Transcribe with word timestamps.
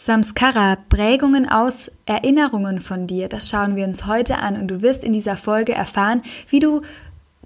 Samskara, 0.00 0.76
Prägungen 0.88 1.48
aus 1.48 1.90
Erinnerungen 2.06 2.80
von 2.80 3.08
dir, 3.08 3.28
das 3.28 3.50
schauen 3.50 3.74
wir 3.74 3.84
uns 3.84 4.06
heute 4.06 4.38
an 4.38 4.54
und 4.54 4.68
du 4.68 4.80
wirst 4.80 5.02
in 5.02 5.12
dieser 5.12 5.36
Folge 5.36 5.72
erfahren, 5.72 6.22
wie 6.48 6.60
du 6.60 6.82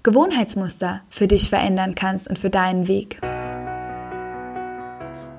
Gewohnheitsmuster 0.03 1.01
für 1.09 1.27
dich 1.27 1.49
verändern 1.49 1.95
kannst 1.95 2.29
und 2.29 2.37
für 2.37 2.51
deinen 2.51 2.87
Weg. 2.87 3.19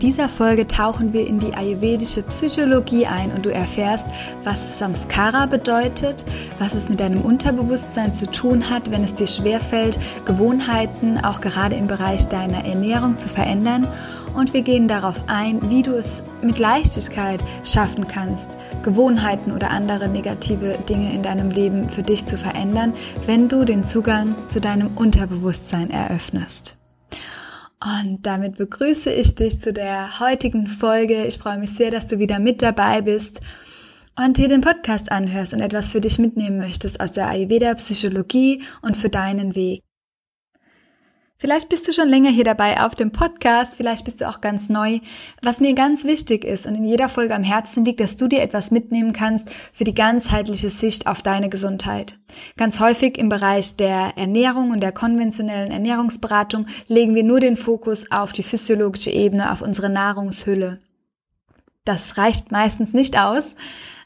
Dieser 0.00 0.28
Folge 0.28 0.66
tauchen 0.66 1.12
wir 1.12 1.26
in 1.26 1.38
die 1.38 1.54
ayurvedische 1.54 2.22
Psychologie 2.22 3.06
ein 3.06 3.32
und 3.32 3.44
du 3.44 3.52
erfährst, 3.52 4.06
was 4.44 4.78
Samskara 4.78 5.46
bedeutet, 5.46 6.24
was 6.58 6.74
es 6.74 6.88
mit 6.88 7.00
deinem 7.00 7.22
Unterbewusstsein 7.22 8.14
zu 8.14 8.30
tun 8.30 8.70
hat, 8.70 8.90
wenn 8.90 9.04
es 9.04 9.14
dir 9.14 9.26
schwerfällt, 9.26 9.98
Gewohnheiten 10.24 11.18
auch 11.18 11.40
gerade 11.40 11.76
im 11.76 11.86
Bereich 11.86 12.28
deiner 12.28 12.64
Ernährung 12.64 13.18
zu 13.18 13.28
verändern. 13.28 13.88
Und 14.34 14.54
wir 14.54 14.62
gehen 14.62 14.86
darauf 14.88 15.16
ein, 15.26 15.70
wie 15.70 15.82
du 15.82 15.92
es 15.92 16.24
mit 16.40 16.58
Leichtigkeit 16.58 17.42
schaffen 17.64 18.06
kannst, 18.06 18.56
Gewohnheiten 18.82 19.52
oder 19.52 19.70
andere 19.70 20.08
negative 20.08 20.78
Dinge 20.88 21.12
in 21.12 21.22
deinem 21.22 21.50
Leben 21.50 21.90
für 21.90 22.02
dich 22.02 22.24
zu 22.26 22.38
verändern, 22.38 22.94
wenn 23.26 23.48
du 23.48 23.64
den 23.64 23.84
Zugang 23.84 24.36
zu 24.48 24.60
deinem 24.60 24.90
Unterbewusstsein 24.96 25.90
eröffnest. 25.90 26.79
Und 27.82 28.26
damit 28.26 28.58
begrüße 28.58 29.10
ich 29.10 29.34
dich 29.36 29.60
zu 29.60 29.72
der 29.72 30.20
heutigen 30.20 30.66
Folge. 30.66 31.24
Ich 31.24 31.38
freue 31.38 31.58
mich 31.58 31.70
sehr, 31.70 31.90
dass 31.90 32.06
du 32.06 32.18
wieder 32.18 32.38
mit 32.38 32.60
dabei 32.60 33.00
bist 33.00 33.40
und 34.16 34.36
dir 34.36 34.48
den 34.48 34.60
Podcast 34.60 35.10
anhörst 35.10 35.54
und 35.54 35.60
etwas 35.60 35.90
für 35.90 36.02
dich 36.02 36.18
mitnehmen 36.18 36.58
möchtest 36.58 37.00
aus 37.00 37.12
der 37.12 37.28
Ayurveda 37.28 37.74
Psychologie 37.74 38.62
und 38.82 38.98
für 38.98 39.08
deinen 39.08 39.54
Weg. 39.54 39.82
Vielleicht 41.40 41.70
bist 41.70 41.88
du 41.88 41.92
schon 41.94 42.10
länger 42.10 42.28
hier 42.28 42.44
dabei 42.44 42.82
auf 42.82 42.94
dem 42.94 43.12
Podcast, 43.12 43.76
vielleicht 43.76 44.04
bist 44.04 44.20
du 44.20 44.28
auch 44.28 44.42
ganz 44.42 44.68
neu. 44.68 45.00
Was 45.40 45.58
mir 45.58 45.72
ganz 45.72 46.04
wichtig 46.04 46.44
ist 46.44 46.66
und 46.66 46.74
in 46.74 46.84
jeder 46.84 47.08
Folge 47.08 47.34
am 47.34 47.42
Herzen 47.42 47.82
liegt, 47.82 48.00
dass 48.00 48.18
du 48.18 48.28
dir 48.28 48.42
etwas 48.42 48.70
mitnehmen 48.70 49.14
kannst 49.14 49.48
für 49.72 49.84
die 49.84 49.94
ganzheitliche 49.94 50.68
Sicht 50.68 51.06
auf 51.06 51.22
deine 51.22 51.48
Gesundheit. 51.48 52.18
Ganz 52.58 52.78
häufig 52.78 53.16
im 53.16 53.30
Bereich 53.30 53.76
der 53.76 54.18
Ernährung 54.18 54.70
und 54.70 54.80
der 54.80 54.92
konventionellen 54.92 55.70
Ernährungsberatung 55.70 56.66
legen 56.88 57.14
wir 57.14 57.24
nur 57.24 57.40
den 57.40 57.56
Fokus 57.56 58.10
auf 58.10 58.32
die 58.32 58.42
physiologische 58.42 59.10
Ebene, 59.10 59.50
auf 59.50 59.62
unsere 59.62 59.88
Nahrungshülle. 59.88 60.78
Das 61.86 62.18
reicht 62.18 62.52
meistens 62.52 62.92
nicht 62.92 63.18
aus 63.18 63.56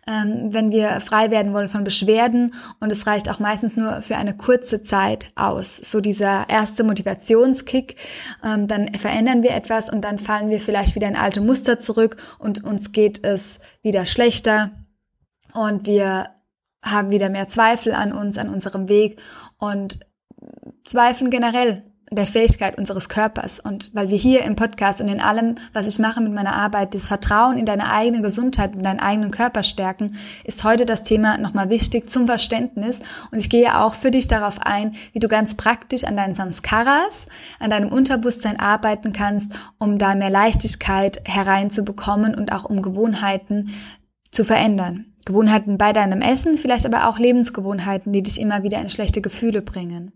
ähm, 0.06 0.52
wenn 0.52 0.70
wir 0.70 1.00
frei 1.00 1.30
werden 1.30 1.52
wollen 1.52 1.68
von 1.68 1.84
Beschwerden 1.84 2.54
und 2.80 2.92
es 2.92 3.06
reicht 3.06 3.30
auch 3.30 3.38
meistens 3.38 3.76
nur 3.76 4.02
für 4.02 4.16
eine 4.16 4.36
kurze 4.36 4.82
Zeit 4.82 5.32
aus. 5.34 5.76
So 5.76 6.00
dieser 6.00 6.48
erste 6.48 6.84
Motivationskick, 6.84 7.96
ähm, 8.44 8.68
dann 8.68 8.92
verändern 8.94 9.42
wir 9.42 9.52
etwas 9.52 9.90
und 9.90 10.02
dann 10.02 10.18
fallen 10.18 10.50
wir 10.50 10.60
vielleicht 10.60 10.94
wieder 10.94 11.08
in 11.08 11.16
alte 11.16 11.40
Muster 11.40 11.78
zurück 11.78 12.16
und 12.38 12.64
uns 12.64 12.92
geht 12.92 13.24
es 13.24 13.60
wieder 13.82 14.06
schlechter 14.06 14.70
und 15.52 15.86
wir 15.86 16.28
haben 16.82 17.10
wieder 17.10 17.30
mehr 17.30 17.48
Zweifel 17.48 17.94
an 17.94 18.12
uns, 18.12 18.36
an 18.36 18.48
unserem 18.48 18.88
Weg 18.88 19.20
und 19.58 20.00
zweifeln 20.84 21.30
generell 21.30 21.82
der 22.14 22.26
Fähigkeit 22.26 22.78
unseres 22.78 23.08
Körpers. 23.08 23.60
Und 23.60 23.90
weil 23.94 24.08
wir 24.08 24.18
hier 24.18 24.42
im 24.44 24.56
Podcast 24.56 25.00
und 25.00 25.08
in 25.08 25.20
allem, 25.20 25.56
was 25.72 25.86
ich 25.86 25.98
mache 25.98 26.20
mit 26.20 26.32
meiner 26.32 26.54
Arbeit, 26.54 26.94
das 26.94 27.06
Vertrauen 27.06 27.58
in 27.58 27.66
deine 27.66 27.90
eigene 27.90 28.22
Gesundheit, 28.22 28.74
in 28.74 28.82
deinen 28.82 29.00
eigenen 29.00 29.30
Körper 29.30 29.62
stärken, 29.62 30.16
ist 30.44 30.64
heute 30.64 30.86
das 30.86 31.02
Thema 31.02 31.38
nochmal 31.38 31.70
wichtig 31.70 32.08
zum 32.08 32.26
Verständnis. 32.26 33.00
Und 33.30 33.38
ich 33.38 33.50
gehe 33.50 33.78
auch 33.78 33.94
für 33.94 34.10
dich 34.10 34.28
darauf 34.28 34.60
ein, 34.60 34.94
wie 35.12 35.20
du 35.20 35.28
ganz 35.28 35.56
praktisch 35.56 36.04
an 36.04 36.16
deinen 36.16 36.34
Samskaras, 36.34 37.26
an 37.58 37.70
deinem 37.70 37.92
Unterbewusstsein 37.92 38.58
arbeiten 38.58 39.12
kannst, 39.12 39.52
um 39.78 39.98
da 39.98 40.14
mehr 40.14 40.30
Leichtigkeit 40.30 41.20
hereinzubekommen 41.24 42.34
und 42.34 42.52
auch 42.52 42.64
um 42.64 42.82
Gewohnheiten 42.82 43.70
zu 44.30 44.44
verändern. 44.44 45.06
Gewohnheiten 45.24 45.78
bei 45.78 45.92
deinem 45.92 46.20
Essen, 46.20 46.58
vielleicht 46.58 46.84
aber 46.84 47.08
auch 47.08 47.18
Lebensgewohnheiten, 47.18 48.12
die 48.12 48.22
dich 48.22 48.40
immer 48.40 48.62
wieder 48.62 48.80
in 48.80 48.90
schlechte 48.90 49.22
Gefühle 49.22 49.62
bringen. 49.62 50.12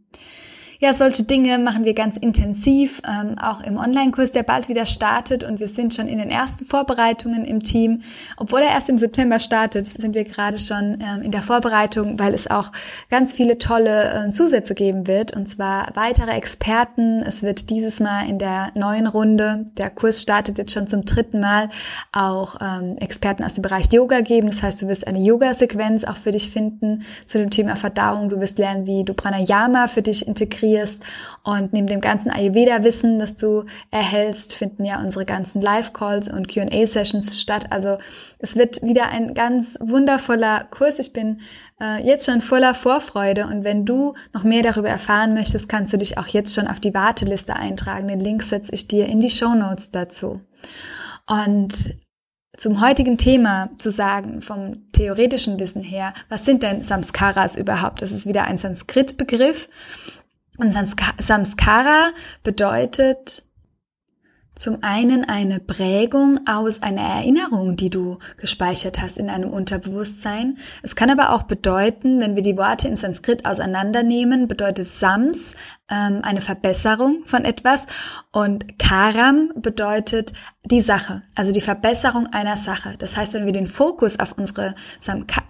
Ja, 0.81 0.95
solche 0.95 1.25
Dinge 1.25 1.59
machen 1.59 1.85
wir 1.85 1.93
ganz 1.93 2.17
intensiv, 2.17 3.03
ähm, 3.05 3.37
auch 3.37 3.61
im 3.63 3.79
Online-Kurs, 3.79 4.31
der 4.31 4.45
bald 4.45 4.69
wieder 4.69 4.87
startet 4.87 5.43
und 5.43 5.59
wir 5.59 5.69
sind 5.69 5.93
schon 5.93 6.07
in 6.07 6.19
den 6.19 6.31
ersten 6.31 6.65
Vorbereitungen 6.65 7.45
im 7.45 7.65
Team. 7.65 8.03
Obwohl 8.37 8.61
er 8.61 8.71
erst 8.71 8.89
im 8.89 8.97
September 8.97 9.41
startet, 9.41 9.87
sind 9.87 10.15
wir 10.15 10.23
gerade 10.23 10.61
schon 10.61 11.01
ähm, 11.01 11.23
in 11.23 11.33
der 11.33 11.43
Vorbereitung, 11.43 12.21
weil 12.21 12.33
es 12.33 12.49
auch 12.49 12.71
ganz 13.11 13.33
viele 13.33 13.59
tolle 13.59 14.27
äh, 14.29 14.31
Zusätze 14.31 14.77
geben 14.77 15.09
wird 15.09 15.35
und 15.35 15.49
zwar 15.49 15.91
weitere 15.97 16.31
Experten. 16.31 17.25
Es 17.27 17.43
wird 17.43 17.71
dieses 17.71 17.99
Mal 17.99 18.29
in 18.29 18.39
der 18.39 18.71
neuen 18.77 19.09
Runde, 19.09 19.67
der 19.79 19.91
Kurs 19.91 20.23
startet 20.23 20.59
jetzt 20.59 20.73
schon 20.73 20.87
zum 20.87 21.05
dritten 21.05 21.41
Mal, 21.41 21.71
auch 22.13 22.55
ähm, 22.61 22.99
Experten 22.99 23.43
aus 23.43 23.55
dem 23.55 23.63
Bereich 23.63 23.93
Yoga 23.93 24.21
geben. 24.21 24.47
Das 24.47 24.63
heißt, 24.63 24.81
du 24.81 24.87
wirst 24.87 25.09
eine 25.09 25.19
Yoga-Sequenz 25.19 26.05
auch 26.05 26.19
für 26.19 26.31
dich 26.31 26.51
finden 26.51 27.03
zu 27.27 27.39
dem 27.39 27.51
Thema 27.51 27.75
Verdauung. 27.75 28.29
Du 28.29 28.39
wirst 28.39 28.61
lernen, 28.61 28.87
wie 28.87 29.03
du 29.03 29.13
Pranayama 29.13 29.89
für 29.89 30.03
dich 30.03 30.29
integrierst 30.29 30.68
integrierst. 30.69 31.03
Und 31.45 31.73
neben 31.73 31.87
dem 31.87 32.01
ganzen 32.01 32.31
Ayurveda-Wissen, 32.31 33.19
das 33.19 33.37
du 33.37 33.65
erhältst, 33.91 34.55
finden 34.55 34.85
ja 34.85 35.01
unsere 35.01 35.25
ganzen 35.25 35.61
Live-Calls 35.63 36.29
und 36.29 36.53
Q&A-Sessions 36.53 37.41
statt. 37.41 37.67
Also 37.71 37.99
es 38.39 38.57
wird 38.57 38.83
wieder 38.83 39.09
ein 39.09 39.35
ganz 39.35 39.79
wundervoller 39.81 40.65
Kurs. 40.71 40.99
Ich 40.99 41.13
bin 41.13 41.41
äh, 41.81 42.05
jetzt 42.05 42.27
schon 42.27 42.43
voller 42.43 42.75
Vorfreude. 42.75 43.47
Und 43.47 43.65
wenn 43.65 43.87
du 43.87 44.15
noch 44.33 44.45
mehr 44.45 44.63
darüber 44.63 44.89
erfahren 44.89 45.35
möchtest, 45.35 45.69
kannst 45.69 45.93
du 45.93 45.99
dich 45.99 46.19
auch 46.19 46.27
jetzt 46.27 46.55
schon 46.55 46.69
auf 46.69 46.81
die 46.81 46.95
Warteliste 46.95 47.57
eintragen. 47.57 48.09
Den 48.09 48.21
Link 48.21 48.43
setze 48.43 48.73
ich 48.75 48.89
dir 48.89 49.07
in 49.07 49.21
die 49.21 49.31
Show 49.31 49.55
Notes 49.55 49.91
dazu. 49.91 50.41
Und 51.27 51.99
zum 52.59 52.81
heutigen 52.81 53.19
Thema 53.19 53.71
zu 53.79 53.91
sagen, 53.91 54.43
vom 54.43 54.91
theoretischen 54.91 55.61
Wissen 55.61 55.83
her, 55.83 56.13
was 56.29 56.45
sind 56.45 56.65
denn 56.65 56.83
Samskaras 56.83 57.57
überhaupt? 57.57 58.03
Das 58.03 58.11
ist 58.11 58.27
wieder 58.27 58.45
ein 58.45 58.59
Sanskrit-Begriff 58.59 59.69
und 60.59 60.73
Samskara 60.73 62.11
bedeutet 62.43 63.45
zum 64.59 64.79
einen 64.83 65.25
eine 65.25 65.61
Prägung 65.61 66.41
aus 66.49 66.83
einer 66.83 67.03
Erinnerung, 67.03 67.77
die 67.77 67.91
du 67.91 68.19
gespeichert 68.39 69.01
hast 69.01 69.17
in 69.17 69.31
einem 69.31 69.51
Unterbewusstsein. 69.51 70.59
Es 70.83 70.97
kann 70.97 71.11
aber 71.11 71.33
auch 71.33 71.45
bedeuten, 71.45 72.19
wenn 72.19 72.35
wir 72.35 72.43
die 72.43 72.57
Worte 72.57 72.89
im 72.89 72.97
Sanskrit 72.97 73.47
auseinandernehmen, 73.47 74.49
bedeutet 74.49 74.89
Sams 74.89 75.55
ähm, 75.91 76.21
eine 76.23 76.41
Verbesserung 76.41 77.25
von 77.27 77.45
etwas 77.45 77.87
und 78.31 78.79
Karam 78.79 79.53
bedeutet 79.57 80.33
die 80.65 80.83
Sache, 80.83 81.23
also 81.35 81.51
die 81.51 81.61
Verbesserung 81.61 82.27
einer 82.27 82.57
Sache. 82.57 82.97
Das 82.99 83.17
heißt, 83.17 83.35
wenn 83.35 83.47
wir 83.47 83.53
den 83.53 83.67
Fokus 83.67 84.19
auf 84.21 84.37
unsere 84.37 84.75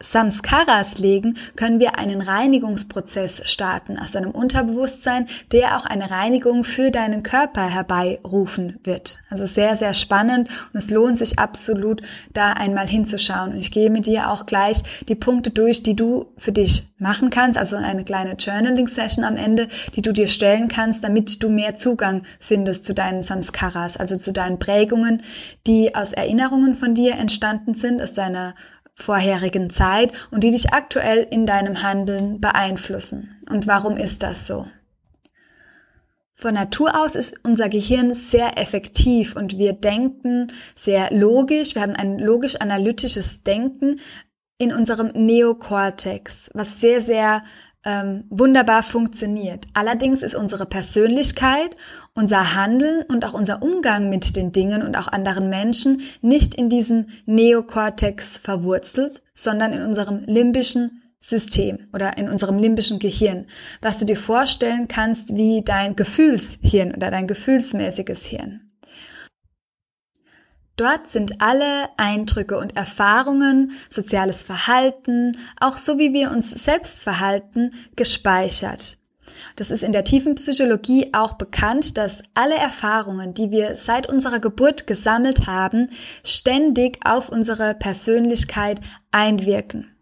Samskaras 0.01 0.99
legen, 0.99 1.37
können 1.57 1.81
wir 1.81 1.99
einen 1.99 2.21
Reinigungsprozess 2.21 3.43
starten 3.51 3.99
aus 3.99 4.13
deinem 4.13 4.31
Unterbewusstsein, 4.31 5.27
der 5.51 5.77
auch 5.77 5.87
eine 5.87 6.11
Reinigung 6.11 6.65
für 6.65 6.91
deinen 6.91 7.23
Körper 7.23 7.69
herbeirufen 7.69 8.79
wird. 8.85 9.19
Also 9.29 9.47
sehr, 9.47 9.77
sehr 9.77 9.95
spannend 9.95 10.49
und 10.73 10.79
es 10.79 10.91
lohnt 10.91 11.19
sich 11.19 11.39
absolut, 11.39 12.03
da 12.33 12.53
einmal 12.53 12.87
hinzuschauen. 12.87 13.53
Und 13.53 13.59
ich 13.59 13.73
gehe 13.73 13.91
mit 13.91 14.07
dir 14.07 14.31
auch 14.31 14.47
gleich 14.47 14.83
die 15.09 15.17
Punkte 15.17 15.51
durch, 15.51 15.83
die 15.83 15.97
du 15.97 16.27
für 16.37 16.53
dich 16.53 16.88
machen 16.99 17.31
kannst, 17.31 17.57
also 17.59 17.77
eine 17.77 18.05
kleine 18.05 18.35
Journaling-Session 18.35 19.25
am 19.25 19.37
Ende, 19.37 19.69
die 19.95 20.03
du 20.03 20.13
dir 20.13 20.29
stellen 20.29 20.69
kannst, 20.69 21.05
damit 21.05 21.43
du 21.43 21.49
mehr 21.49 21.77
Zugang 21.77 22.25
findest 22.41 22.85
zu 22.85 22.95
deinen 22.95 23.23
Samskaras, 23.23 23.97
also 23.97 24.17
zu 24.17 24.33
deinen 24.33 24.59
Prägungen, 24.59 25.23
die 25.67 25.95
aus 25.95 26.13
Erinnerungen 26.13 26.75
von 26.75 26.95
dir 26.95 27.15
entstanden 27.15 27.75
sind, 27.75 28.03
aus 28.03 28.15
deiner 28.15 28.55
vorherigen 28.95 29.71
Zeit 29.71 30.13
und 30.31 30.43
die 30.43 30.51
dich 30.51 30.73
aktuell 30.73 31.27
in 31.31 31.47
deinem 31.47 31.83
Handeln 31.83 32.41
beeinflussen. 32.41 33.37
Und 33.49 33.67
warum 33.67 33.97
ist 33.97 34.23
das 34.23 34.47
so? 34.47 34.67
Von 36.41 36.55
Natur 36.55 37.01
aus 37.01 37.17
ist 37.17 37.35
unser 37.43 37.69
Gehirn 37.69 38.15
sehr 38.15 38.59
effektiv 38.59 39.35
und 39.35 39.59
wir 39.59 39.73
denken 39.73 40.53
sehr 40.77 41.13
logisch. 41.13 41.75
Wir 41.75 41.83
haben 41.83 41.97
ein 41.97 42.19
logisch-analytisches 42.21 43.43
Denken 43.43 43.99
in 44.59 44.73
unserem 44.73 45.13
Neokortex, 45.15 46.51
was 46.53 46.81
sehr, 46.81 47.01
sehr 47.01 47.45
ähm, 47.85 48.25
wunderbar 48.29 48.83
funktioniert. 48.83 49.67
Allerdings 49.73 50.23
ist 50.23 50.35
unsere 50.35 50.67
Persönlichkeit, 50.67 51.77
unser 52.15 52.55
Handeln 52.55 53.05
und 53.09 53.25
auch 53.25 53.35
unser 53.35 53.63
Umgang 53.63 54.11
mit 54.11 54.37
den 54.37 54.53
Dingen 54.53 54.83
und 54.83 54.97
auch 54.97 55.09
anderen 55.09 55.49
Menschen 55.49 56.03
nicht 56.21 56.57
in 56.57 56.69
diesem 56.69 57.07
Neokortex 57.27 58.39
verwurzelt, 58.39 59.23
sondern 59.35 59.73
in 59.73 59.83
unserem 59.83 60.25
limbischen 60.25 61.03
System 61.21 61.89
oder 61.93 62.17
in 62.19 62.29
unserem 62.29 62.59
limbischen 62.59 62.99
Gehirn, 62.99 63.47
was 63.81 63.99
du 63.99 64.07
dir 64.07 64.17
vorstellen 64.17 64.89
kannst 64.89 65.35
wie 65.35 65.63
dein 65.65 65.97
Gefühlshirn 65.97 66.95
oder 66.95 67.11
dein 67.11 67.27
gefühlsmäßiges 67.27 68.25
Hirn. 68.27 68.68
Dort 70.79 71.09
sind 71.09 71.41
alle 71.41 71.89
Eindrücke 71.97 72.57
und 72.57 72.77
Erfahrungen, 72.77 73.73
soziales 73.91 74.45
Verhalten, 74.45 75.37
auch 75.59 75.77
so 75.77 75.99
wie 75.99 76.13
wir 76.13 76.31
uns 76.31 76.53
selbst 76.53 77.03
verhalten, 77.03 77.73
gespeichert. 77.97 78.97
Das 79.57 79.73
ist 79.73 79.83
in 79.83 79.91
der 79.91 80.05
tiefen 80.05 80.37
Psychologie 80.37 81.11
auch 81.13 81.33
bekannt, 81.33 81.99
dass 81.99 82.23
alle 82.35 82.55
Erfahrungen, 82.55 83.35
die 83.35 83.51
wir 83.51 83.75
seit 83.75 84.09
unserer 84.09 84.39
Geburt 84.39 84.87
gesammelt 84.87 85.49
haben, 85.49 85.91
ständig 86.23 87.01
auf 87.05 87.29
unsere 87.29 87.75
Persönlichkeit 87.75 88.81
einwirken. 89.11 89.98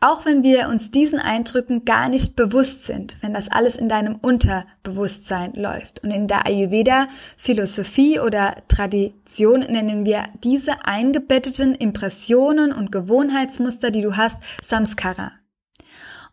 Auch 0.00 0.24
wenn 0.24 0.42
wir 0.42 0.68
uns 0.68 0.90
diesen 0.90 1.18
Eindrücken 1.18 1.84
gar 1.84 2.08
nicht 2.08 2.36
bewusst 2.36 2.84
sind, 2.84 3.16
wenn 3.20 3.34
das 3.34 3.50
alles 3.50 3.76
in 3.76 3.88
deinem 3.88 4.16
Unterbewusstsein 4.16 5.54
läuft. 5.54 6.02
Und 6.04 6.10
in 6.10 6.28
der 6.28 6.46
Ayurveda 6.46 7.08
Philosophie 7.36 8.20
oder 8.20 8.56
Tradition 8.68 9.60
nennen 9.60 10.04
wir 10.04 10.24
diese 10.42 10.84
eingebetteten 10.84 11.74
Impressionen 11.74 12.72
und 12.72 12.92
Gewohnheitsmuster, 12.92 13.90
die 13.90 14.02
du 14.02 14.16
hast, 14.16 14.38
Samskara. 14.62 15.32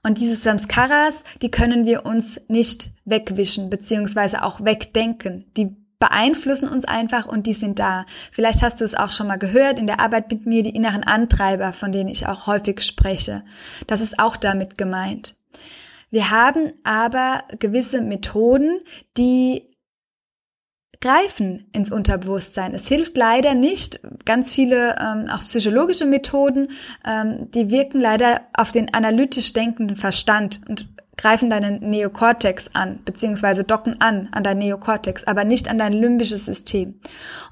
Und 0.03 0.17
diese 0.17 0.35
Samskaras, 0.35 1.23
die 1.41 1.51
können 1.51 1.85
wir 1.85 2.05
uns 2.05 2.41
nicht 2.47 2.89
wegwischen, 3.05 3.69
beziehungsweise 3.69 4.43
auch 4.43 4.63
wegdenken. 4.63 5.45
Die 5.57 5.75
beeinflussen 6.01 6.67
uns 6.67 6.83
einfach 6.83 7.27
und 7.27 7.47
die 7.47 7.53
sind 7.53 7.79
da. 7.79 8.05
Vielleicht 8.31 8.61
hast 8.63 8.81
du 8.81 8.85
es 8.85 8.95
auch 8.95 9.11
schon 9.11 9.27
mal 9.27 9.37
gehört 9.37 9.79
in 9.79 9.87
der 9.87 10.01
Arbeit 10.01 10.29
mit 10.29 10.45
mir, 10.45 10.63
die 10.63 10.75
inneren 10.75 11.03
Antreiber, 11.03 11.71
von 11.71 11.93
denen 11.93 12.09
ich 12.09 12.27
auch 12.27 12.47
häufig 12.47 12.81
spreche. 12.81 13.43
Das 13.87 14.01
ist 14.01 14.19
auch 14.19 14.35
damit 14.35 14.77
gemeint. 14.77 15.35
Wir 16.09 16.31
haben 16.31 16.73
aber 16.83 17.43
gewisse 17.59 18.01
Methoden, 18.01 18.81
die 19.15 19.67
greifen 20.99 21.67
ins 21.71 21.91
Unterbewusstsein. 21.91 22.73
Es 22.73 22.87
hilft 22.87 23.15
leider 23.15 23.53
nicht. 23.53 24.01
Ganz 24.25 24.51
viele 24.51 24.95
ähm, 24.99 25.29
auch 25.29 25.43
psychologische 25.43 26.05
Methoden, 26.05 26.69
ähm, 27.05 27.49
die 27.51 27.69
wirken 27.69 27.99
leider 27.99 28.41
auf 28.53 28.71
den 28.71 28.93
analytisch 28.93 29.53
denkenden 29.53 29.97
Verstand 29.97 30.61
und 30.67 30.89
greifen 31.21 31.51
deinen 31.51 31.87
Neokortex 31.87 32.71
an, 32.73 32.99
beziehungsweise 33.05 33.63
docken 33.63 34.01
an 34.01 34.29
an 34.31 34.43
dein 34.43 34.57
Neokortex, 34.57 35.25
aber 35.25 35.43
nicht 35.43 35.69
an 35.69 35.77
dein 35.77 35.93
limbisches 35.93 36.45
System. 36.45 36.99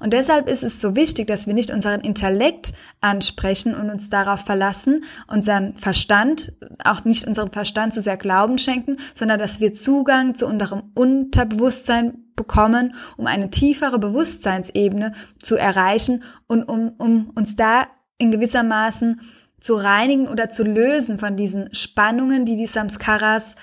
Und 0.00 0.12
deshalb 0.12 0.48
ist 0.48 0.64
es 0.64 0.80
so 0.80 0.96
wichtig, 0.96 1.28
dass 1.28 1.46
wir 1.46 1.54
nicht 1.54 1.70
unseren 1.70 2.00
Intellekt 2.00 2.72
ansprechen 3.00 3.76
und 3.76 3.88
uns 3.88 4.08
darauf 4.08 4.40
verlassen, 4.40 5.04
unseren 5.28 5.78
Verstand, 5.78 6.52
auch 6.84 7.04
nicht 7.04 7.28
unserem 7.28 7.52
Verstand 7.52 7.94
zu 7.94 8.00
sehr 8.00 8.16
Glauben 8.16 8.58
schenken, 8.58 8.96
sondern 9.14 9.38
dass 9.38 9.60
wir 9.60 9.72
Zugang 9.72 10.34
zu 10.34 10.46
unserem 10.46 10.82
Unterbewusstsein 10.94 12.24
bekommen, 12.34 12.94
um 13.16 13.26
eine 13.26 13.50
tiefere 13.50 14.00
Bewusstseinsebene 14.00 15.12
zu 15.38 15.56
erreichen 15.56 16.24
und 16.48 16.64
um, 16.64 16.94
um 16.98 17.30
uns 17.36 17.54
da 17.54 17.86
in 18.18 18.30
gewissermaßen 18.30 19.20
zu 19.60 19.74
reinigen 19.74 20.28
oder 20.28 20.48
zu 20.48 20.64
lösen 20.64 21.18
von 21.18 21.36
diesen 21.36 21.74
Spannungen, 21.74 22.44
die 22.44 22.56
die 22.56 22.66
Samskaras 22.66 23.54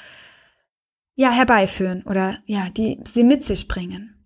ja 1.16 1.32
herbeiführen 1.32 2.04
oder 2.04 2.38
ja, 2.46 2.70
die 2.70 3.00
sie 3.06 3.24
mit 3.24 3.44
sich 3.44 3.68
bringen. 3.68 4.24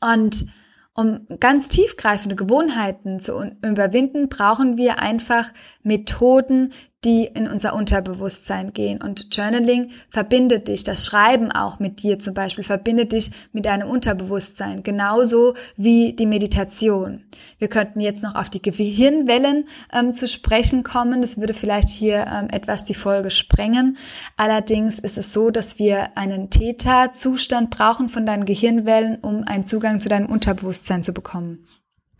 Und 0.00 0.46
um 0.94 1.26
ganz 1.38 1.68
tiefgreifende 1.68 2.36
Gewohnheiten 2.36 3.20
zu 3.20 3.42
überwinden, 3.62 4.28
brauchen 4.28 4.76
wir 4.76 4.98
einfach 4.98 5.52
Methoden, 5.82 6.72
die 7.04 7.24
in 7.24 7.48
unser 7.48 7.74
Unterbewusstsein 7.74 8.72
gehen. 8.74 9.00
Und 9.02 9.34
Journaling 9.34 9.90
verbindet 10.10 10.68
dich, 10.68 10.84
das 10.84 11.06
Schreiben 11.06 11.50
auch 11.50 11.78
mit 11.78 12.02
dir 12.02 12.18
zum 12.18 12.34
Beispiel, 12.34 12.62
verbindet 12.62 13.12
dich 13.12 13.30
mit 13.52 13.64
deinem 13.64 13.88
Unterbewusstsein, 13.88 14.82
genauso 14.82 15.54
wie 15.76 16.12
die 16.12 16.26
Meditation. 16.26 17.24
Wir 17.58 17.68
könnten 17.68 18.00
jetzt 18.00 18.22
noch 18.22 18.34
auf 18.34 18.50
die 18.50 18.60
Gehirnwellen 18.60 19.66
ähm, 19.92 20.14
zu 20.14 20.28
sprechen 20.28 20.82
kommen. 20.82 21.22
Das 21.22 21.38
würde 21.38 21.54
vielleicht 21.54 21.88
hier 21.88 22.26
ähm, 22.26 22.48
etwas 22.50 22.84
die 22.84 22.94
Folge 22.94 23.30
sprengen. 23.30 23.96
Allerdings 24.36 24.98
ist 24.98 25.16
es 25.16 25.32
so, 25.32 25.50
dass 25.50 25.78
wir 25.78 26.16
einen 26.18 26.50
Theta-Zustand 26.50 27.70
brauchen 27.70 28.10
von 28.10 28.26
deinen 28.26 28.44
Gehirnwellen, 28.44 29.18
um 29.22 29.44
einen 29.44 29.64
Zugang 29.64 30.00
zu 30.00 30.10
deinem 30.10 30.26
Unterbewusstsein 30.26 31.02
zu 31.02 31.14
bekommen. 31.14 31.64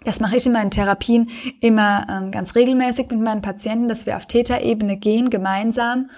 Das 0.04 0.20
mache 0.20 0.36
ich 0.36 0.46
in 0.46 0.52
meinen 0.52 0.70
Therapien 0.70 1.28
immer 1.60 2.06
ähm, 2.08 2.30
ganz 2.30 2.54
regelmäßig 2.54 3.10
mit 3.10 3.20
meinen 3.20 3.42
Patienten, 3.42 3.88
dass 3.88 4.06
wir 4.06 4.16
auf 4.16 4.26
Täterebene 4.26 4.96
gehen, 4.96 5.28
gemeinsam, 5.28 6.08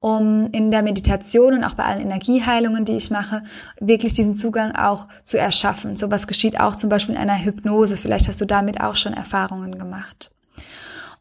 um 0.00 0.48
in 0.52 0.70
der 0.70 0.82
Meditation 0.82 1.54
und 1.54 1.64
auch 1.64 1.74
bei 1.74 1.84
allen 1.84 2.00
Energieheilungen, 2.00 2.84
die 2.84 2.96
ich 2.96 3.10
mache, 3.10 3.42
wirklich 3.78 4.14
diesen 4.14 4.34
Zugang 4.34 4.74
auch 4.74 5.08
zu 5.24 5.38
erschaffen. 5.38 5.96
Sowas 5.96 6.26
geschieht 6.26 6.58
auch 6.60 6.76
zum 6.76 6.88
Beispiel 6.88 7.14
in 7.14 7.20
einer 7.20 7.44
Hypnose. 7.44 7.96
Vielleicht 7.96 8.28
hast 8.28 8.40
du 8.40 8.46
damit 8.46 8.80
auch 8.80 8.96
schon 8.96 9.12
Erfahrungen 9.12 9.78
gemacht. 9.78 10.30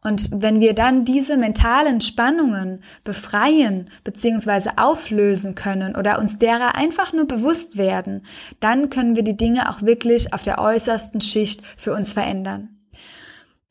Und 0.05 0.29
wenn 0.31 0.59
wir 0.59 0.75
dann 0.75 1.03
diese 1.03 1.35
mentalen 1.35 1.99
Spannungen 1.99 2.83
befreien 3.03 3.89
bzw. 4.03 4.73
auflösen 4.77 5.55
können 5.55 5.95
oder 5.95 6.19
uns 6.19 6.37
derer 6.37 6.75
einfach 6.75 7.11
nur 7.11 7.25
bewusst 7.25 7.75
werden, 7.75 8.21
dann 8.59 8.91
können 8.91 9.15
wir 9.15 9.23
die 9.23 9.35
Dinge 9.35 9.67
auch 9.67 9.81
wirklich 9.81 10.31
auf 10.31 10.43
der 10.43 10.59
äußersten 10.59 11.21
Schicht 11.21 11.63
für 11.75 11.91
uns 11.91 12.13
verändern. 12.13 12.69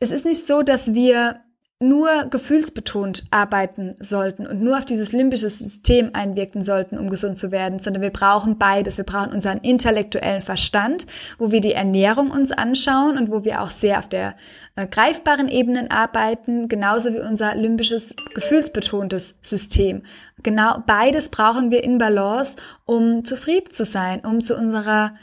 Es 0.00 0.10
ist 0.10 0.26
nicht 0.26 0.44
so, 0.44 0.62
dass 0.62 0.92
wir 0.92 1.40
nur 1.80 2.26
gefühlsbetont 2.30 3.24
arbeiten 3.30 3.96
sollten 3.98 4.46
und 4.46 4.62
nur 4.62 4.78
auf 4.78 4.84
dieses 4.84 5.12
limbische 5.12 5.50
System 5.50 6.10
einwirken 6.12 6.62
sollten, 6.62 6.98
um 6.98 7.10
gesund 7.10 7.36
zu 7.36 7.50
werden, 7.50 7.80
sondern 7.80 8.02
wir 8.02 8.10
brauchen 8.10 8.58
beides. 8.58 8.96
Wir 8.96 9.04
brauchen 9.04 9.32
unseren 9.32 9.58
intellektuellen 9.58 10.40
Verstand, 10.40 11.06
wo 11.36 11.50
wir 11.50 11.60
die 11.60 11.72
Ernährung 11.72 12.30
uns 12.30 12.52
anschauen 12.52 13.18
und 13.18 13.30
wo 13.30 13.44
wir 13.44 13.60
auch 13.60 13.70
sehr 13.70 13.98
auf 13.98 14.08
der 14.08 14.36
äh, 14.76 14.86
greifbaren 14.86 15.48
Ebene 15.48 15.90
arbeiten, 15.90 16.68
genauso 16.68 17.12
wie 17.12 17.20
unser 17.20 17.54
limbisches, 17.56 18.14
gefühlsbetontes 18.34 19.38
System. 19.42 20.02
Genau 20.42 20.78
beides 20.86 21.28
brauchen 21.28 21.70
wir 21.70 21.82
in 21.82 21.98
Balance, 21.98 22.56
um 22.84 23.24
zufrieden 23.24 23.72
zu 23.72 23.84
sein, 23.84 24.20
um 24.24 24.40
zu 24.40 24.56
unserer 24.56 25.14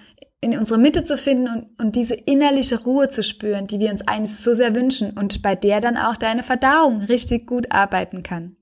in 0.42 0.58
unsere 0.58 0.80
Mitte 0.80 1.04
zu 1.04 1.18
finden 1.18 1.48
und, 1.48 1.80
und 1.80 1.96
diese 1.96 2.16
innerliche 2.16 2.84
Ruhe 2.84 3.10
zu 3.10 3.24
spüren, 3.24 3.68
die 3.68 3.80
wir 3.80 3.92
uns 3.92 4.08
eigentlich 4.08 4.36
so 4.36 4.56
sehr 4.56 4.76
wünschen 4.76 5.12
und 5.18 5.44
bei 5.44 5.56
der 5.56 5.80
dann 5.80 5.98
auch 5.98 6.18
deine 6.18 6.44
Verdauung 6.44 7.02
richtig 7.02 7.46
gut 7.46 7.72
arbeiten 7.72 8.24
kann. 8.24 8.58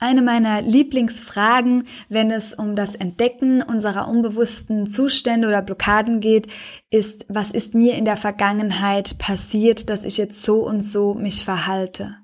Eine 0.00 0.22
meiner 0.22 0.62
Lieblingsfragen, 0.62 1.84
wenn 2.08 2.30
es 2.30 2.54
um 2.54 2.76
das 2.76 2.94
Entdecken 2.94 3.62
unserer 3.62 4.08
unbewussten 4.08 4.86
Zustände 4.86 5.48
oder 5.48 5.60
Blockaden 5.60 6.20
geht, 6.20 6.46
ist, 6.88 7.26
was 7.28 7.50
ist 7.50 7.74
mir 7.74 7.96
in 7.96 8.04
der 8.04 8.16
Vergangenheit 8.16 9.18
passiert, 9.18 9.90
dass 9.90 10.04
ich 10.04 10.16
jetzt 10.16 10.42
so 10.44 10.64
und 10.64 10.82
so 10.82 11.14
mich 11.14 11.44
verhalte? 11.44 12.14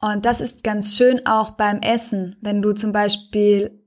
Und 0.00 0.26
das 0.26 0.40
ist 0.40 0.64
ganz 0.64 0.96
schön 0.96 1.24
auch 1.24 1.52
beim 1.52 1.80
Essen, 1.80 2.36
wenn 2.40 2.62
du 2.62 2.72
zum 2.72 2.92
Beispiel 2.92 3.78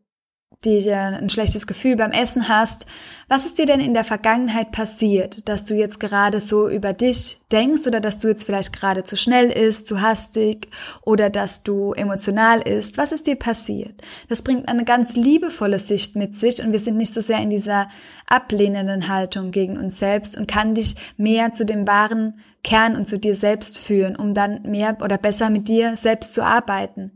dir 0.64 1.20
ein 1.20 1.30
schlechtes 1.30 1.66
Gefühl 1.66 1.96
beim 1.96 2.12
Essen 2.12 2.48
hast. 2.48 2.86
Was 3.28 3.46
ist 3.46 3.58
dir 3.58 3.66
denn 3.66 3.80
in 3.80 3.96
der 3.96 4.04
Vergangenheit 4.04 4.72
passiert, 4.72 5.48
dass 5.50 5.64
du 5.64 5.74
jetzt 5.74 6.00
gerade 6.00 6.40
so 6.40 6.70
über 6.70 6.94
dich 6.94 7.40
denkst 7.52 7.88
oder 7.88 8.00
dass 8.00 8.20
du 8.20 8.28
jetzt 8.28 8.44
vielleicht 8.44 8.72
gerade 8.72 9.04
zu 9.04 9.18
schnell 9.18 9.50
isst, 9.50 9.88
zu 9.88 10.02
hastig 10.02 10.68
oder 11.02 11.32
dass 11.32 11.64
du 11.64 11.94
emotional 11.94 12.62
isst? 12.62 13.00
Was 13.00 13.12
ist 13.12 13.26
dir 13.26 13.38
passiert? 13.38 14.02
Das 14.30 14.44
bringt 14.44 14.68
eine 14.68 14.86
ganz 14.86 15.16
liebevolle 15.16 15.80
Sicht 15.80 16.16
mit 16.16 16.36
sich 16.36 16.64
und 16.64 16.74
wir 16.74 16.80
sind 16.80 16.98
nicht 16.98 17.14
so 17.14 17.22
sehr 17.22 17.42
in 17.42 17.50
dieser 17.50 17.90
ablehnenden 18.28 19.08
Haltung 19.08 19.50
gegen 19.50 19.78
uns 19.78 19.98
selbst 19.98 20.38
und 20.38 20.48
kann 20.48 20.76
dich 20.76 20.96
mehr 21.18 21.54
zu 21.54 21.66
dem 21.66 21.88
wahren 21.88 22.40
Kern 22.64 22.96
und 22.96 23.08
zu 23.08 23.18
dir 23.18 23.36
selbst 23.36 23.80
führen, 23.80 24.16
um 24.16 24.36
dann 24.36 24.62
mehr 24.62 24.98
oder 25.04 25.18
besser 25.18 25.50
mit 25.50 25.68
dir 25.68 25.98
selbst 25.98 26.36
zu 26.36 26.44
arbeiten. 26.46 27.12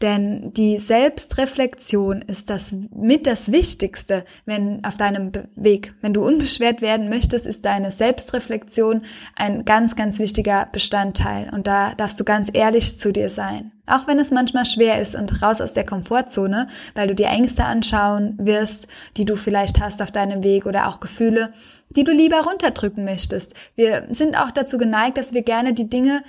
Denn 0.00 0.52
die 0.54 0.78
Selbstreflexion 0.78 2.22
ist 2.22 2.50
das 2.50 2.72
mit 2.94 3.26
das 3.26 3.50
Wichtigste, 3.50 4.24
wenn 4.46 4.84
auf 4.84 4.96
deinem 4.96 5.32
Weg, 5.56 5.92
wenn 6.02 6.14
du 6.14 6.24
unbeschwert 6.24 6.80
werden 6.80 7.08
möchtest, 7.08 7.46
ist 7.46 7.64
deine 7.64 7.90
Selbstreflexion 7.90 9.02
ein 9.34 9.64
ganz, 9.64 9.96
ganz 9.96 10.20
wichtiger 10.20 10.68
Bestandteil. 10.70 11.50
Und 11.52 11.66
da 11.66 11.94
darfst 11.96 12.20
du 12.20 12.24
ganz 12.24 12.48
ehrlich 12.52 12.96
zu 12.96 13.12
dir 13.12 13.28
sein. 13.28 13.72
Auch 13.86 14.06
wenn 14.06 14.20
es 14.20 14.30
manchmal 14.30 14.66
schwer 14.66 15.00
ist 15.00 15.16
und 15.16 15.42
raus 15.42 15.60
aus 15.60 15.72
der 15.72 15.84
Komfortzone, 15.84 16.68
weil 16.94 17.08
du 17.08 17.16
die 17.16 17.24
Ängste 17.24 17.64
anschauen 17.64 18.34
wirst, 18.38 18.86
die 19.16 19.24
du 19.24 19.34
vielleicht 19.34 19.80
hast 19.80 20.00
auf 20.00 20.12
deinem 20.12 20.44
Weg 20.44 20.66
oder 20.66 20.86
auch 20.88 21.00
Gefühle, 21.00 21.52
die 21.90 22.04
du 22.04 22.12
lieber 22.12 22.42
runterdrücken 22.42 23.04
möchtest. 23.04 23.54
Wir 23.74 24.06
sind 24.10 24.36
auch 24.36 24.52
dazu 24.52 24.78
geneigt, 24.78 25.16
dass 25.16 25.32
wir 25.32 25.42
gerne 25.42 25.72
die 25.72 25.88
Dinge 25.88 26.22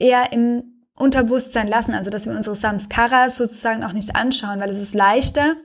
eher 0.00 0.32
im 0.32 0.73
Unterbewusstsein 0.96 1.66
lassen, 1.66 1.94
also 1.94 2.10
dass 2.10 2.26
wir 2.26 2.34
unsere 2.34 2.56
Samskaras 2.56 3.36
sozusagen 3.36 3.84
auch 3.84 3.92
nicht 3.92 4.14
anschauen, 4.14 4.60
weil 4.60 4.70
es 4.70 4.80
ist 4.80 4.94
leichter, 4.94 5.56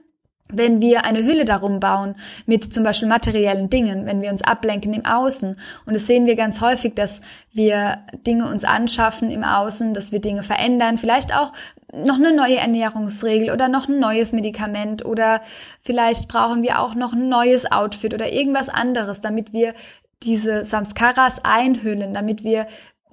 wenn 0.51 0.81
wir 0.81 1.05
eine 1.05 1.23
Hülle 1.23 1.45
darum 1.45 1.79
bauen 1.79 2.15
mit 2.45 2.73
zum 2.73 2.83
Beispiel 2.83 3.07
materiellen 3.07 3.69
Dingen, 3.69 4.05
wenn 4.07 4.21
wir 4.21 4.31
uns 4.31 4.41
ablenken 4.41 4.93
im 4.93 5.05
Außen. 5.05 5.59
Und 5.85 5.93
das 5.93 6.07
sehen 6.07 6.25
wir 6.25 6.35
ganz 6.35 6.61
häufig, 6.61 6.95
dass 6.95 7.21
wir 7.53 7.99
Dinge 8.25 8.49
uns 8.49 8.63
anschaffen 8.63 9.29
im 9.29 9.43
Außen, 9.43 9.93
dass 9.93 10.11
wir 10.11 10.19
Dinge 10.19 10.43
verändern, 10.43 10.97
vielleicht 10.97 11.35
auch 11.35 11.53
noch 11.93 12.15
eine 12.15 12.35
neue 12.35 12.57
Ernährungsregel 12.57 13.51
oder 13.51 13.67
noch 13.67 13.87
ein 13.87 13.99
neues 13.99 14.31
Medikament 14.31 15.05
oder 15.05 15.41
vielleicht 15.81 16.27
brauchen 16.27 16.61
wir 16.61 16.79
auch 16.79 16.95
noch 16.95 17.13
ein 17.13 17.29
neues 17.29 17.71
Outfit 17.71 18.13
oder 18.13 18.31
irgendwas 18.31 18.69
anderes, 18.69 19.21
damit 19.21 19.53
wir 19.53 19.73
diese 20.23 20.65
Samskaras 20.65 21.43
einhüllen, 21.43 22.13
damit 22.13 22.43
wir 22.43 22.67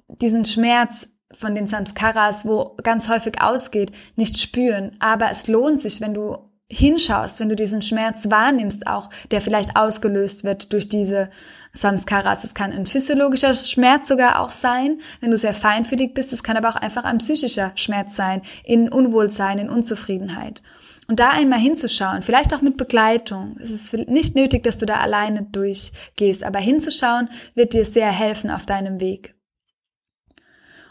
diesen 0.07 0.45
Schmerz 0.45 1.07
von 1.37 1.53
den 1.53 1.67
Samskaras, 1.67 2.45
wo 2.45 2.75
ganz 2.81 3.07
häufig 3.09 3.41
ausgeht, 3.41 3.91
nicht 4.15 4.39
spüren. 4.39 4.95
Aber 4.99 5.29
es 5.31 5.47
lohnt 5.47 5.79
sich, 5.79 6.01
wenn 6.01 6.13
du 6.13 6.37
hinschaust, 6.69 7.39
wenn 7.39 7.47
du 7.47 7.55
diesen 7.55 7.81
Schmerz 7.81 8.29
wahrnimmst, 8.29 8.87
auch 8.87 9.09
der 9.31 9.39
vielleicht 9.39 9.75
ausgelöst 9.75 10.43
wird 10.43 10.73
durch 10.73 10.89
diese 10.89 11.29
Samskaras. 11.73 12.43
Es 12.43 12.53
kann 12.53 12.73
ein 12.73 12.87
physiologischer 12.87 13.53
Schmerz 13.53 14.07
sogar 14.07 14.41
auch 14.41 14.51
sein, 14.51 14.99
wenn 15.21 15.31
du 15.31 15.37
sehr 15.37 15.53
feinfühlig 15.53 16.13
bist. 16.13 16.33
Es 16.33 16.43
kann 16.43 16.57
aber 16.57 16.69
auch 16.69 16.75
einfach 16.75 17.05
ein 17.05 17.19
psychischer 17.19 17.71
Schmerz 17.75 18.15
sein, 18.15 18.41
in 18.65 18.89
Unwohlsein, 18.89 19.59
in 19.59 19.69
Unzufriedenheit. 19.69 20.61
Und 21.07 21.21
da 21.21 21.29
einmal 21.29 21.59
hinzuschauen, 21.59 22.21
vielleicht 22.21 22.53
auch 22.53 22.61
mit 22.61 22.75
Begleitung. 22.75 23.55
Es 23.61 23.71
ist 23.71 23.93
nicht 23.93 24.35
nötig, 24.35 24.63
dass 24.63 24.77
du 24.77 24.85
da 24.85 24.95
alleine 24.95 25.43
durchgehst, 25.43 26.43
aber 26.43 26.59
hinzuschauen 26.59 27.29
wird 27.55 27.73
dir 27.73 27.85
sehr 27.85 28.11
helfen 28.11 28.49
auf 28.49 28.65
deinem 28.65 28.99
Weg. 28.99 29.36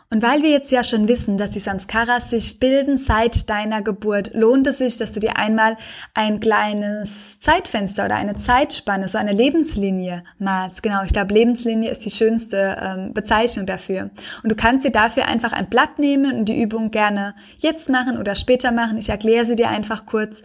Und 0.08 0.22
weil 0.22 0.42
wir 0.42 0.50
jetzt 0.50 0.70
ja 0.70 0.84
schon 0.84 1.08
wissen, 1.08 1.36
dass 1.36 1.50
die 1.50 1.60
Samskaras 1.60 2.30
sich 2.30 2.60
bilden 2.60 2.96
seit 2.96 3.50
deiner 3.50 3.82
Geburt, 3.82 4.30
lohnt 4.34 4.68
es 4.68 4.78
sich, 4.78 4.98
dass 4.98 5.12
du 5.12 5.18
dir 5.18 5.36
einmal 5.36 5.76
ein 6.14 6.38
kleines 6.38 7.40
Zeitfenster 7.40 8.04
oder 8.04 8.14
eine 8.14 8.36
Zeitspanne, 8.36 9.08
so 9.08 9.18
eine 9.18 9.32
Lebenslinie 9.32 10.22
malst. 10.38 10.84
Genau, 10.84 11.02
ich 11.02 11.12
glaube, 11.12 11.34
Lebenslinie 11.34 11.90
ist 11.90 12.04
die 12.04 12.12
schönste 12.12 12.76
ähm, 12.80 13.14
Bezeichnung 13.14 13.66
dafür. 13.66 14.10
Und 14.44 14.50
du 14.50 14.54
kannst 14.54 14.86
dir 14.86 14.92
dafür 14.92 15.26
einfach 15.26 15.52
ein 15.52 15.68
Blatt 15.68 15.98
nehmen 15.98 16.38
und 16.38 16.44
die 16.44 16.62
Übung 16.62 16.92
gerne 16.92 17.34
jetzt 17.58 17.90
machen 17.90 18.16
oder 18.16 18.36
später 18.36 18.70
machen. 18.70 18.98
Ich 18.98 19.08
erkläre 19.08 19.44
sie 19.44 19.56
dir 19.56 19.70
einfach 19.70 20.06
kurz 20.06 20.42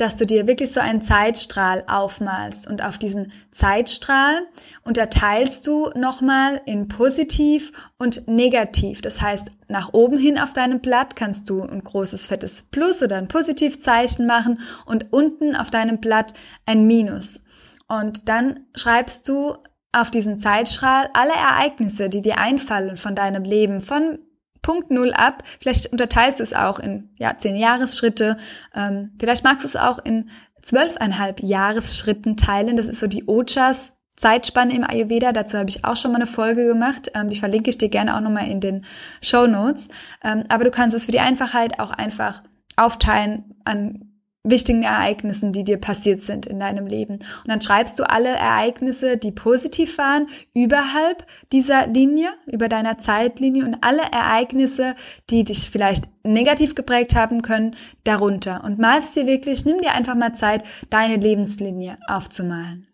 dass 0.00 0.16
du 0.16 0.24
dir 0.24 0.46
wirklich 0.46 0.72
so 0.72 0.80
einen 0.80 1.02
Zeitstrahl 1.02 1.84
aufmalst 1.86 2.66
und 2.66 2.82
auf 2.82 2.96
diesen 2.96 3.32
Zeitstrahl 3.52 4.42
unterteilst 4.82 5.66
du 5.66 5.90
nochmal 5.94 6.62
in 6.64 6.88
positiv 6.88 7.72
und 7.98 8.26
negativ. 8.26 9.02
Das 9.02 9.20
heißt, 9.20 9.52
nach 9.68 9.92
oben 9.92 10.18
hin 10.18 10.38
auf 10.38 10.54
deinem 10.54 10.80
Blatt 10.80 11.16
kannst 11.16 11.50
du 11.50 11.62
ein 11.62 11.84
großes 11.84 12.26
fettes 12.26 12.62
Plus 12.70 13.02
oder 13.02 13.16
ein 13.16 13.28
Positivzeichen 13.28 14.26
machen 14.26 14.60
und 14.86 15.12
unten 15.12 15.54
auf 15.54 15.70
deinem 15.70 16.00
Blatt 16.00 16.32
ein 16.64 16.86
Minus. 16.86 17.44
Und 17.86 18.28
dann 18.28 18.60
schreibst 18.74 19.28
du 19.28 19.56
auf 19.92 20.10
diesen 20.10 20.38
Zeitstrahl 20.38 21.10
alle 21.12 21.34
Ereignisse, 21.34 22.08
die 22.08 22.22
dir 22.22 22.38
einfallen 22.38 22.96
von 22.96 23.14
deinem 23.14 23.44
Leben, 23.44 23.80
von 23.80 24.18
Punkt 24.62 24.90
Null 24.90 25.12
ab. 25.12 25.42
Vielleicht 25.60 25.92
unterteilst 25.92 26.40
du 26.40 26.42
es 26.42 26.52
auch 26.52 26.78
in 26.78 27.10
ja, 27.16 27.36
zehn 27.36 27.56
Jahresschritte. 27.56 28.36
Ähm, 28.74 29.12
vielleicht 29.18 29.44
magst 29.44 29.64
du 29.64 29.68
es 29.68 29.76
auch 29.76 29.98
in 29.98 30.30
zwölfeinhalb 30.62 31.40
Jahresschritten 31.40 32.36
teilen. 32.36 32.76
Das 32.76 32.86
ist 32.86 33.00
so 33.00 33.06
die 33.06 33.26
Ojas 33.26 33.92
Zeitspanne 34.16 34.74
im 34.74 34.84
Ayurveda. 34.84 35.32
Dazu 35.32 35.56
habe 35.56 35.70
ich 35.70 35.84
auch 35.84 35.96
schon 35.96 36.12
mal 36.12 36.16
eine 36.16 36.26
Folge 36.26 36.66
gemacht. 36.66 37.10
Ähm, 37.14 37.30
die 37.30 37.38
verlinke 37.38 37.70
ich 37.70 37.78
dir 37.78 37.88
gerne 37.88 38.16
auch 38.16 38.20
nochmal 38.20 38.48
in 38.48 38.60
den 38.60 38.84
Show 39.22 39.46
Notes. 39.46 39.88
Ähm, 40.22 40.44
aber 40.48 40.64
du 40.64 40.70
kannst 40.70 40.94
es 40.94 41.06
für 41.06 41.12
die 41.12 41.20
Einfachheit 41.20 41.80
auch 41.80 41.90
einfach 41.90 42.42
aufteilen 42.76 43.56
an 43.64 44.09
wichtigen 44.42 44.82
Ereignissen, 44.82 45.52
die 45.52 45.64
dir 45.64 45.76
passiert 45.76 46.20
sind 46.20 46.46
in 46.46 46.60
deinem 46.60 46.86
Leben. 46.86 47.14
Und 47.14 47.48
dann 47.48 47.60
schreibst 47.60 47.98
du 47.98 48.08
alle 48.08 48.30
Ereignisse, 48.30 49.18
die 49.18 49.32
positiv 49.32 49.98
waren, 49.98 50.28
überhalb 50.54 51.26
dieser 51.52 51.86
Linie, 51.86 52.30
über 52.46 52.68
deiner 52.68 52.96
Zeitlinie 52.96 53.64
und 53.64 53.76
alle 53.82 54.02
Ereignisse, 54.02 54.94
die 55.28 55.44
dich 55.44 55.68
vielleicht 55.70 56.08
negativ 56.24 56.74
geprägt 56.74 57.14
haben 57.14 57.42
können, 57.42 57.76
darunter. 58.04 58.64
Und 58.64 58.78
malst 58.78 59.14
dir 59.14 59.26
wirklich, 59.26 59.66
nimm 59.66 59.82
dir 59.82 59.92
einfach 59.92 60.14
mal 60.14 60.34
Zeit, 60.34 60.64
deine 60.88 61.16
Lebenslinie 61.16 61.98
aufzumalen. 62.06 62.86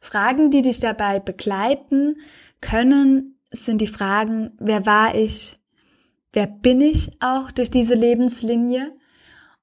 Fragen, 0.00 0.50
die 0.50 0.62
dich 0.62 0.80
dabei 0.80 1.20
begleiten 1.20 2.16
können, 2.60 3.38
sind 3.50 3.80
die 3.80 3.86
Fragen, 3.86 4.52
wer 4.58 4.86
war 4.86 5.14
ich? 5.14 5.58
Wer 6.32 6.46
bin 6.46 6.80
ich 6.80 7.12
auch 7.20 7.50
durch 7.50 7.70
diese 7.70 7.94
Lebenslinie? 7.94 8.92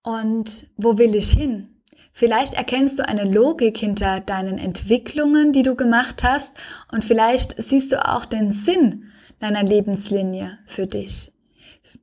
Und 0.04 0.68
wo 0.76 0.98
will 0.98 1.16
ich 1.16 1.32
hin? 1.32 1.70
Vielleicht 2.12 2.54
erkennst 2.54 3.00
du 3.00 3.08
eine 3.08 3.24
Logik 3.24 3.78
hinter 3.78 4.20
deinen 4.20 4.60
Entwicklungen, 4.60 5.52
die 5.52 5.64
du 5.64 5.76
gemacht 5.76 6.24
hast, 6.24 6.56
und 6.92 7.04
vielleicht 7.04 7.62
siehst 7.62 7.92
du 7.92 8.08
auch 8.08 8.26
den 8.26 8.52
Sinn 8.52 9.12
deiner 9.40 9.64
Lebenslinie 9.64 10.60
für 10.68 10.86
dich. 10.86 11.34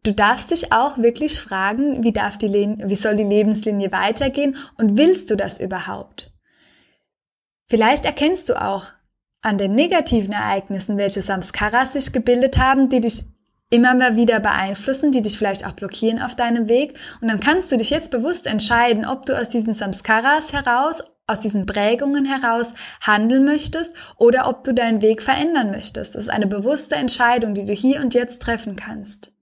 Du 0.03 0.13
darfst 0.13 0.51
dich 0.51 0.73
auch 0.73 0.99
wirklich 0.99 1.39
fragen, 1.39 2.03
wie 2.03 2.13
darf 2.13 2.39
die, 2.39 2.49
wie 2.49 2.97
soll 2.97 3.17
die 3.17 3.23
Lebenslinie 3.23 3.93
weitergehen 3.93 4.57
und 4.79 4.97
willst 4.97 5.31
du 5.31 5.37
das 5.37 5.61
überhaupt? 5.61 6.33
Vielleicht 7.69 8.05
erkennst 8.07 8.49
du 8.49 8.61
auch 8.61 8.87
an 9.43 9.59
den 9.59 9.75
negativen 9.75 10.33
Ereignissen, 10.33 10.97
welche 10.97 11.23
Samskaras 11.23 11.93
sich 11.93 12.13
gebildet 12.13 12.59
haben, 12.59 12.89
die 12.89 13.01
dich 13.01 13.25
immer 13.71 13.95
mal 13.95 14.17
wieder 14.17 14.41
beeinflussen, 14.41 15.13
die 15.13 15.23
dich 15.23 15.39
vielleicht 15.39 15.65
auch 15.65 15.73
blockieren 15.73 16.21
auf 16.21 16.35
deinem 16.35 16.69
Weg. 16.69 16.99
Und 17.21 17.29
dann 17.29 17.41
kannst 17.41 17.71
du 17.73 17.77
dich 17.77 17.91
jetzt 17.91 18.11
bewusst 18.11 18.47
entscheiden, 18.47 19.07
ob 19.07 19.25
du 19.27 19.39
aus 19.39 19.49
diesen 19.49 19.73
Samskaras 19.73 20.53
heraus, 20.53 21.03
aus 21.27 21.41
diesen 21.41 21.65
Prägungen 21.65 22.25
heraus 22.25 22.75
handeln 23.01 23.45
möchtest 23.45 23.95
oder 24.17 24.49
ob 24.49 24.65
du 24.65 24.75
deinen 24.75 25.01
Weg 25.01 25.23
verändern 25.23 25.71
möchtest. 25.71 26.17
Das 26.17 26.25
ist 26.25 26.31
eine 26.31 26.49
bewusste 26.49 26.97
Entscheidung, 26.97 27.55
die 27.55 27.65
du 27.65 27.73
hier 27.73 28.01
und 28.01 28.13
jetzt 28.13 28.43
treffen 28.43 28.75
kannst. 28.75 29.33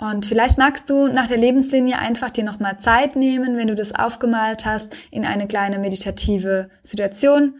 Und 0.00 0.26
vielleicht 0.26 0.58
magst 0.58 0.90
du 0.90 1.08
nach 1.08 1.26
der 1.26 1.38
Lebenslinie 1.38 1.98
einfach 1.98 2.30
dir 2.30 2.44
nochmal 2.44 2.78
Zeit 2.78 3.16
nehmen, 3.16 3.56
wenn 3.56 3.66
du 3.66 3.74
das 3.74 3.94
aufgemalt 3.94 4.64
hast, 4.64 4.94
in 5.10 5.24
eine 5.24 5.48
kleine 5.48 5.78
meditative 5.78 6.70
Situation 6.82 7.54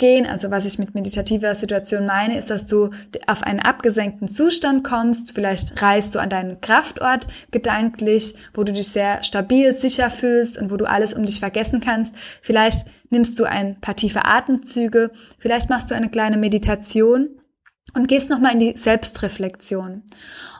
gehen. 0.00 0.26
Also 0.26 0.50
was 0.50 0.64
ich 0.64 0.80
mit 0.80 0.96
meditativer 0.96 1.54
Situation 1.54 2.06
meine, 2.06 2.36
ist, 2.36 2.50
dass 2.50 2.66
du 2.66 2.90
auf 3.28 3.44
einen 3.44 3.60
abgesenkten 3.60 4.26
Zustand 4.26 4.82
kommst. 4.82 5.32
Vielleicht 5.32 5.80
reist 5.80 6.16
du 6.16 6.18
an 6.18 6.30
deinen 6.30 6.60
Kraftort 6.60 7.28
gedanklich, 7.52 8.34
wo 8.52 8.64
du 8.64 8.72
dich 8.72 8.88
sehr 8.88 9.22
stabil, 9.22 9.72
sicher 9.72 10.10
fühlst 10.10 10.60
und 10.60 10.72
wo 10.72 10.76
du 10.76 10.86
alles 10.86 11.14
um 11.14 11.24
dich 11.24 11.38
vergessen 11.38 11.80
kannst. 11.80 12.16
Vielleicht 12.42 12.86
nimmst 13.10 13.38
du 13.38 13.44
ein 13.44 13.80
paar 13.80 13.94
tiefe 13.94 14.24
Atemzüge. 14.24 15.12
Vielleicht 15.38 15.70
machst 15.70 15.90
du 15.92 15.94
eine 15.94 16.08
kleine 16.08 16.36
Meditation 16.36 17.28
und 17.94 18.08
gehst 18.08 18.30
nochmal 18.30 18.54
in 18.54 18.60
die 18.60 18.76
Selbstreflexion. 18.76 20.02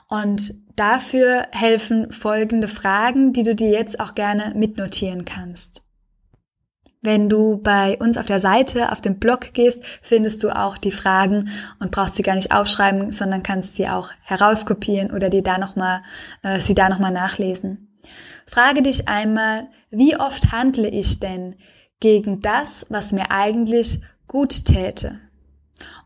Und 0.07 0.53
dafür 0.75 1.47
helfen 1.51 2.11
folgende 2.11 2.67
Fragen, 2.67 3.33
die 3.33 3.43
du 3.43 3.55
dir 3.55 3.69
jetzt 3.69 3.99
auch 3.99 4.15
gerne 4.15 4.53
mitnotieren 4.55 5.25
kannst. 5.25 5.83
Wenn 7.03 7.29
du 7.29 7.57
bei 7.57 7.97
uns 7.97 8.15
auf 8.15 8.27
der 8.27 8.39
Seite, 8.39 8.91
auf 8.91 9.01
dem 9.01 9.17
Blog 9.17 9.53
gehst, 9.53 9.83
findest 10.03 10.43
du 10.43 10.55
auch 10.55 10.77
die 10.77 10.91
Fragen 10.91 11.49
und 11.79 11.89
brauchst 11.89 12.15
sie 12.15 12.21
gar 12.21 12.35
nicht 12.35 12.51
aufschreiben, 12.51 13.11
sondern 13.11 13.41
kannst 13.41 13.75
sie 13.75 13.87
auch 13.87 14.11
herauskopieren 14.21 15.11
oder 15.11 15.31
dir 15.31 15.41
da 15.41 15.57
noch 15.57 15.75
mal, 15.75 16.03
äh, 16.43 16.59
sie 16.59 16.75
da 16.75 16.89
nochmal 16.89 17.11
nachlesen. 17.11 17.99
Frage 18.45 18.83
dich 18.83 19.07
einmal, 19.07 19.67
wie 19.89 20.15
oft 20.15 20.51
handle 20.51 20.87
ich 20.87 21.19
denn 21.19 21.55
gegen 21.99 22.41
das, 22.41 22.85
was 22.89 23.11
mir 23.13 23.31
eigentlich 23.31 24.01
gut 24.27 24.65
täte? 24.65 25.19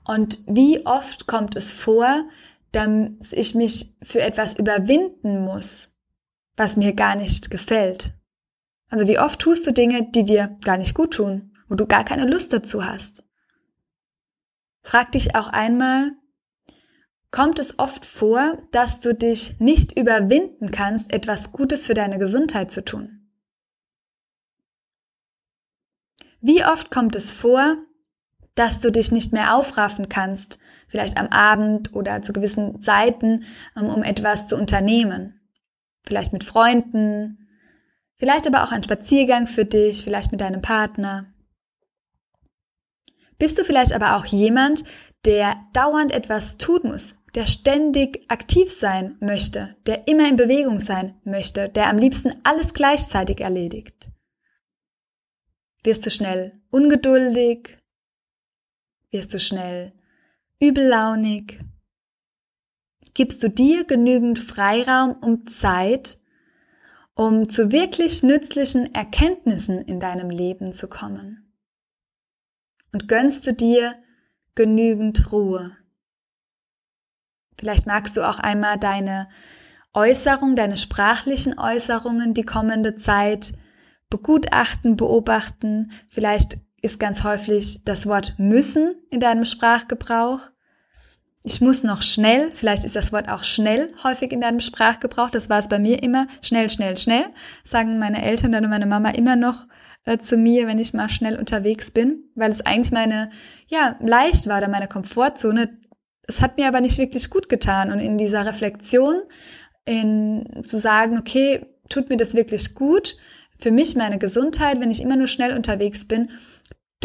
Und 0.05 0.39
wie 0.47 0.85
oft 0.85 1.27
kommt 1.27 1.57
es 1.57 1.73
vor, 1.73 2.23
dass 2.71 3.31
ich 3.31 3.53
mich 3.53 3.95
für 4.01 4.21
etwas 4.21 4.57
überwinden 4.57 5.43
muss, 5.43 5.93
was 6.55 6.77
mir 6.77 6.93
gar 6.93 7.15
nicht 7.15 7.49
gefällt? 7.49 8.13
Also 8.89 9.08
wie 9.08 9.20
oft 9.20 9.39
tust 9.39 9.65
du 9.65 9.72
Dinge, 9.72 10.10
die 10.12 10.24
dir 10.24 10.58
gar 10.63 10.77
nicht 10.77 10.94
gut 10.94 11.15
tun, 11.15 11.54
wo 11.68 11.75
du 11.75 11.86
gar 11.86 12.04
keine 12.04 12.25
Lust 12.25 12.54
dazu 12.54 12.86
hast? 12.86 13.24
Frag 14.84 15.12
dich 15.13 15.36
auch 15.36 15.48
einmal, 15.48 16.12
kommt 17.32 17.58
es 17.58 17.80
oft 17.80 18.06
vor, 18.06 18.60
dass 18.72 19.00
du 19.00 19.15
dich 19.15 19.60
nicht 19.60 19.98
überwinden 19.98 20.70
kannst, 20.72 21.12
etwas 21.12 21.51
Gutes 21.51 21.88
für 21.88 21.96
deine 21.96 22.20
Gesundheit 22.20 22.72
zu 22.72 22.86
tun? 22.86 23.32
Wie 26.39 26.63
oft 26.63 26.92
kommt 26.92 27.15
es 27.15 27.34
vor, 27.34 27.77
dass 28.54 28.80
du 28.80 28.92
dich 28.92 29.12
nicht 29.12 29.34
mehr 29.34 29.56
aufraffen 29.56 30.10
kannst, 30.10 30.60
vielleicht 30.88 31.18
am 31.18 31.27
Abend 31.27 31.96
oder 31.96 32.22
zu 32.22 32.34
gewissen 32.34 32.84
Zeiten, 32.84 33.46
ähm, 33.75 33.88
um 33.88 34.04
etwas 34.04 34.46
zu 34.46 34.56
unternehmen? 34.56 35.42
Vielleicht 36.04 36.34
mit 36.34 36.44
Freunden, 36.44 37.44
Vielleicht 38.17 38.48
aber 38.48 38.63
auch 38.63 38.72
ein 38.72 38.84
Spaziergang 38.84 39.48
für 39.48 39.65
dich, 39.65 40.03
vielleicht 40.03 40.31
mit 40.31 40.41
deinem 40.41 40.62
Partner. 40.62 41.34
Bist 43.38 43.57
du 43.57 43.65
vielleicht 43.65 43.91
aber 43.91 44.15
auch 44.15 44.25
jemand, 44.25 44.84
der 45.25 45.57
dauernd 45.74 46.12
etwas 46.12 46.57
tun 46.57 46.81
muss, 46.84 47.15
der 47.34 47.45
ständig 47.45 48.24
aktiv 48.29 48.72
sein 48.72 49.17
möchte, 49.19 49.75
der 49.86 50.07
immer 50.07 50.29
in 50.29 50.38
Bewegung 50.38 50.79
sein 50.79 51.19
möchte, 51.25 51.67
der 51.67 51.89
am 51.89 51.98
liebsten 51.98 52.34
alles 52.43 52.74
gleichzeitig 52.74 53.41
erledigt? 53.41 54.10
Wirst 55.84 56.05
du 56.05 56.10
schnell 56.10 56.62
ungeduldig? 56.72 57.77
Wirst 59.12 59.34
du 59.34 59.39
schnell 59.39 59.93
übellaunig? 60.60 61.60
Gibst 63.13 63.43
du 63.43 63.50
dir 63.50 63.84
genügend 63.84 64.39
Freiraum 64.39 65.13
und 65.13 65.50
Zeit, 65.51 66.19
um 67.15 67.50
zu 67.50 67.72
wirklich 67.72 68.24
nützlichen 68.24 68.93
Erkenntnissen 68.93 69.81
in 69.81 70.00
deinem 70.00 70.29
Leben 70.29 70.74
zu 70.74 70.88
kommen? 70.88 71.53
Und 72.91 73.07
gönnst 73.07 73.48
du 73.48 73.53
dir 73.53 73.95
genügend 74.53 75.31
Ruhe? 75.31 75.75
Vielleicht 77.57 77.88
magst 77.88 78.17
du 78.17 78.27
auch 78.27 78.39
einmal 78.39 78.77
deine 78.77 79.29
Äußerung, 79.93 80.57
deine 80.57 80.75
sprachlichen 80.75 81.57
Äußerungen 81.57 82.34
die 82.34 82.43
kommende 82.43 82.98
Zeit 82.98 83.53
begutachten, 84.10 84.98
beobachten. 84.98 85.91
Vielleicht 86.10 86.57
ist 86.81 87.00
ganz 87.00 87.24
häufig 87.24 87.86
das 87.86 88.05
Wort 88.05 88.36
müssen 88.38 88.95
in 89.10 89.22
deinem 89.22 89.45
Sprachgebrauch. 89.45 90.50
Ich 91.47 91.61
muss 91.61 91.83
noch 91.83 92.01
schnell, 92.01 92.49
vielleicht 92.55 92.85
ist 92.85 92.95
das 92.95 93.13
Wort 93.13 93.29
auch 93.29 93.43
schnell 93.43 93.93
häufig 94.03 94.31
in 94.31 94.41
deinem 94.41 94.61
Sprachgebrauch. 94.61 95.29
Das 95.29 95.47
war 95.47 95.59
es 95.59 95.69
bei 95.69 95.77
mir 95.77 96.01
immer. 96.01 96.25
Schnell, 96.41 96.71
schnell, 96.71 96.97
schnell. 96.97 97.25
Sagen 97.63 97.99
meine 97.99 98.25
Eltern 98.25 98.51
dann 98.51 98.63
und 98.63 98.71
meine 98.71 98.87
Mama 98.87 99.11
immer 99.11 99.35
noch 99.35 99.67
äh, 100.05 100.17
zu 100.17 100.37
mir, 100.37 100.65
wenn 100.65 100.79
ich 100.79 100.95
mal 100.95 101.07
schnell 101.07 101.37
unterwegs 101.37 101.91
bin, 101.91 102.23
weil 102.33 102.51
es 102.51 102.61
eigentlich 102.61 102.91
meine, 102.91 103.29
ja, 103.67 103.95
leicht 103.99 104.47
war 104.47 104.57
oder 104.57 104.69
meine 104.69 104.87
Komfortzone. 104.87 105.77
Es 106.23 106.41
hat 106.41 106.57
mir 106.57 106.67
aber 106.67 106.81
nicht 106.81 106.97
wirklich 106.97 107.29
gut 107.29 107.47
getan. 107.47 107.91
Und 107.91 107.99
in 107.99 108.17
dieser 108.17 108.47
Reflexion, 108.47 109.21
in 109.85 110.63
zu 110.63 110.79
sagen, 110.79 111.19
okay, 111.19 111.63
tut 111.89 112.09
mir 112.09 112.17
das 112.17 112.33
wirklich 112.33 112.73
gut? 112.73 113.17
Für 113.59 113.69
mich 113.69 113.95
meine 113.95 114.17
Gesundheit, 114.17 114.79
wenn 114.79 114.89
ich 114.89 114.99
immer 114.99 115.15
nur 115.15 115.27
schnell 115.27 115.55
unterwegs 115.55 116.07
bin, 116.07 116.31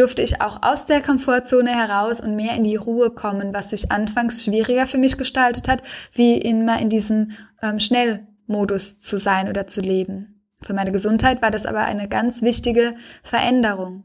durfte 0.00 0.22
ich 0.22 0.40
auch 0.40 0.62
aus 0.62 0.86
der 0.86 1.02
Komfortzone 1.02 1.70
heraus 1.70 2.20
und 2.20 2.34
mehr 2.34 2.54
in 2.56 2.64
die 2.64 2.76
Ruhe 2.76 3.10
kommen, 3.10 3.52
was 3.52 3.70
sich 3.70 3.92
anfangs 3.92 4.44
schwieriger 4.44 4.86
für 4.86 4.98
mich 4.98 5.18
gestaltet 5.18 5.68
hat, 5.68 5.82
wie 6.14 6.38
immer 6.38 6.80
in 6.80 6.88
diesem 6.88 7.32
ähm, 7.60 7.78
Schnellmodus 7.78 9.00
zu 9.00 9.18
sein 9.18 9.48
oder 9.48 9.66
zu 9.66 9.82
leben. 9.82 10.40
Für 10.62 10.72
meine 10.72 10.92
Gesundheit 10.92 11.42
war 11.42 11.50
das 11.50 11.66
aber 11.66 11.80
eine 11.80 12.08
ganz 12.08 12.40
wichtige 12.40 12.94
Veränderung. 13.22 14.04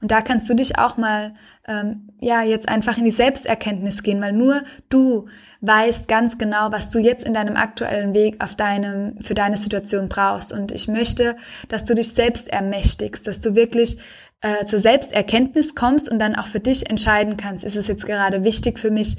Und 0.00 0.10
da 0.10 0.22
kannst 0.22 0.48
du 0.48 0.54
dich 0.54 0.78
auch 0.78 0.96
mal, 0.96 1.34
ähm, 1.66 2.08
ja, 2.20 2.42
jetzt 2.42 2.68
einfach 2.68 2.98
in 2.98 3.04
die 3.04 3.10
Selbsterkenntnis 3.10 4.02
gehen, 4.02 4.20
weil 4.20 4.32
nur 4.32 4.62
du 4.88 5.28
weißt 5.60 6.08
ganz 6.08 6.38
genau, 6.38 6.70
was 6.70 6.88
du 6.88 6.98
jetzt 6.98 7.24
in 7.24 7.34
deinem 7.34 7.56
aktuellen 7.56 8.14
Weg 8.14 8.42
auf 8.42 8.54
deinem, 8.54 9.20
für 9.20 9.34
deine 9.34 9.56
Situation 9.56 10.08
brauchst. 10.08 10.52
Und 10.52 10.72
ich 10.72 10.88
möchte, 10.88 11.36
dass 11.68 11.84
du 11.84 11.94
dich 11.94 12.12
selbst 12.12 12.48
ermächtigst, 12.48 13.26
dass 13.26 13.40
du 13.40 13.54
wirklich 13.54 13.98
äh, 14.40 14.64
zur 14.64 14.80
Selbsterkenntnis 14.80 15.74
kommst 15.74 16.08
und 16.08 16.18
dann 16.18 16.36
auch 16.36 16.46
für 16.46 16.60
dich 16.60 16.88
entscheiden 16.88 17.36
kannst, 17.36 17.64
ist 17.64 17.76
es 17.76 17.86
jetzt 17.86 18.06
gerade 18.06 18.44
wichtig 18.44 18.78
für 18.78 18.90
mich, 18.90 19.16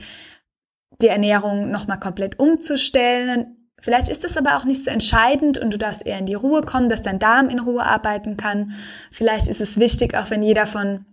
die 1.01 1.07
Ernährung 1.07 1.71
nochmal 1.71 1.99
komplett 1.99 2.39
umzustellen, 2.39 3.55
Vielleicht 3.81 4.09
ist 4.09 4.25
es 4.25 4.37
aber 4.37 4.57
auch 4.57 4.65
nicht 4.65 4.83
so 4.83 4.91
entscheidend 4.91 5.57
und 5.57 5.71
du 5.71 5.77
darfst 5.77 6.05
eher 6.05 6.19
in 6.19 6.25
die 6.25 6.33
Ruhe 6.33 6.63
kommen, 6.63 6.89
dass 6.89 7.01
dein 7.01 7.19
Darm 7.19 7.49
in 7.49 7.59
Ruhe 7.59 7.83
arbeiten 7.83 8.37
kann. 8.37 8.73
Vielleicht 9.11 9.47
ist 9.47 9.61
es 9.61 9.79
wichtig, 9.79 10.15
auch 10.15 10.29
wenn 10.29 10.43
jeder 10.43 10.67
von 10.67 11.05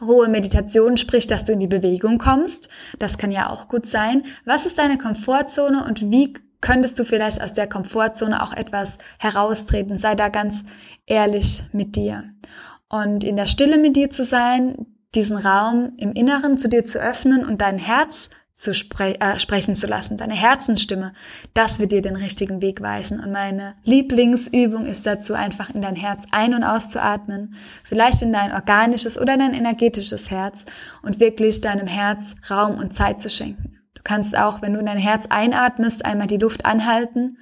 Ruhe 0.00 0.28
Meditation 0.28 0.96
spricht, 0.96 1.30
dass 1.30 1.44
du 1.44 1.52
in 1.52 1.60
die 1.60 1.66
Bewegung 1.66 2.18
kommst. 2.18 2.68
Das 2.98 3.18
kann 3.18 3.32
ja 3.32 3.50
auch 3.50 3.68
gut 3.68 3.86
sein. 3.86 4.24
Was 4.44 4.66
ist 4.66 4.78
deine 4.78 4.98
Komfortzone 4.98 5.84
und 5.84 6.10
wie 6.10 6.34
könntest 6.60 6.98
du 6.98 7.04
vielleicht 7.04 7.42
aus 7.42 7.52
der 7.52 7.68
Komfortzone 7.68 8.42
auch 8.42 8.52
etwas 8.52 8.98
heraustreten? 9.18 9.98
Sei 9.98 10.14
da 10.14 10.28
ganz 10.28 10.64
ehrlich 11.06 11.64
mit 11.72 11.96
dir. 11.96 12.24
Und 12.88 13.24
in 13.24 13.36
der 13.36 13.46
Stille 13.46 13.78
mit 13.78 13.96
dir 13.96 14.10
zu 14.10 14.24
sein, 14.24 14.86
diesen 15.14 15.36
Raum 15.36 15.92
im 15.96 16.12
Inneren 16.12 16.58
zu 16.58 16.68
dir 16.68 16.84
zu 16.84 16.98
öffnen 16.98 17.44
und 17.44 17.60
dein 17.60 17.78
Herz 17.78 18.30
zu 18.58 18.74
spre 18.74 19.20
äh, 19.20 19.38
sprechen 19.38 19.76
zu 19.76 19.86
lassen, 19.86 20.16
deine 20.16 20.34
Herzensstimme, 20.34 21.12
das 21.54 21.78
wird 21.78 21.92
dir 21.92 22.02
den 22.02 22.16
richtigen 22.16 22.60
Weg 22.60 22.82
weisen. 22.82 23.20
Und 23.20 23.30
meine 23.30 23.74
Lieblingsübung 23.84 24.84
ist 24.84 25.06
dazu 25.06 25.34
einfach 25.34 25.72
in 25.72 25.80
dein 25.80 25.94
Herz 25.94 26.24
ein- 26.32 26.54
und 26.54 26.64
auszuatmen, 26.64 27.54
vielleicht 27.84 28.20
in 28.20 28.32
dein 28.32 28.52
organisches 28.52 29.16
oder 29.16 29.36
dein 29.36 29.54
energetisches 29.54 30.32
Herz 30.32 30.66
und 31.02 31.20
wirklich 31.20 31.60
deinem 31.60 31.86
Herz 31.86 32.34
Raum 32.50 32.78
und 32.78 32.92
Zeit 32.92 33.22
zu 33.22 33.30
schenken. 33.30 33.78
Du 33.94 34.02
kannst 34.02 34.36
auch, 34.36 34.60
wenn 34.60 34.72
du 34.72 34.80
in 34.80 34.86
dein 34.86 34.98
Herz 34.98 35.26
einatmest, 35.30 36.04
einmal 36.04 36.26
die 36.26 36.36
Luft 36.36 36.66
anhalten 36.66 37.38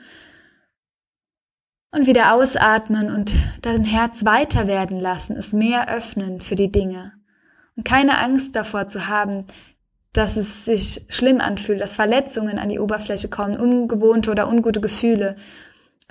und 1.96 2.06
wieder 2.06 2.34
ausatmen 2.34 3.10
und 3.10 3.34
dein 3.62 3.84
Herz 3.84 4.26
weiter 4.26 4.66
werden 4.66 5.00
lassen, 5.00 5.34
es 5.36 5.54
mehr 5.54 5.88
öffnen 5.88 6.42
für 6.42 6.54
die 6.54 6.70
Dinge. 6.70 7.12
Und 7.74 7.84
keine 7.84 8.18
Angst 8.18 8.54
davor 8.54 8.86
zu 8.86 9.08
haben, 9.08 9.46
dass 10.12 10.36
es 10.36 10.66
sich 10.66 11.06
schlimm 11.08 11.40
anfühlt, 11.40 11.80
dass 11.80 11.94
Verletzungen 11.94 12.58
an 12.58 12.68
die 12.68 12.78
Oberfläche 12.78 13.28
kommen, 13.28 13.56
ungewohnte 13.56 14.30
oder 14.30 14.48
ungute 14.48 14.82
Gefühle. 14.82 15.36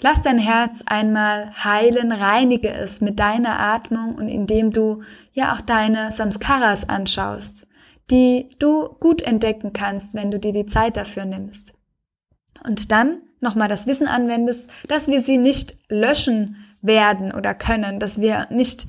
Lass 0.02 0.24
dein 0.24 0.40
Herz 0.40 0.82
einmal 0.88 1.52
heilen, 1.64 2.12
reinige 2.12 2.72
es 2.72 3.02
mit 3.02 3.20
deiner 3.20 3.60
Atmung 3.60 4.16
und 4.16 4.28
indem 4.28 4.72
du 4.72 5.04
ja 5.34 5.54
auch 5.54 5.62
deine 5.62 6.12
Samskaras 6.12 6.90
anschaust, 6.90 7.68
die 8.10 8.50
du 8.58 8.90
gut 9.00 9.22
entdecken 9.22 9.72
kannst, 9.72 10.16
wenn 10.16 10.32
du 10.32 10.40
dir 10.40 10.52
die 10.52 10.66
Zeit 10.66 10.98
dafür 10.98 11.26
nimmst. 11.26 11.76
Und 12.64 12.92
dann 12.92 13.22
nochmal 13.40 13.68
das 13.68 13.88
Wissen 13.88 14.08
anwendest, 14.08 14.70
dass 14.88 15.08
wir 15.08 15.22
sie 15.22 15.38
nicht 15.38 15.76
löschen 15.90 16.58
werden 16.82 17.32
oder 17.32 17.54
können, 17.54 18.00
dass 18.00 18.22
wir 18.22 18.48
nicht 18.50 18.88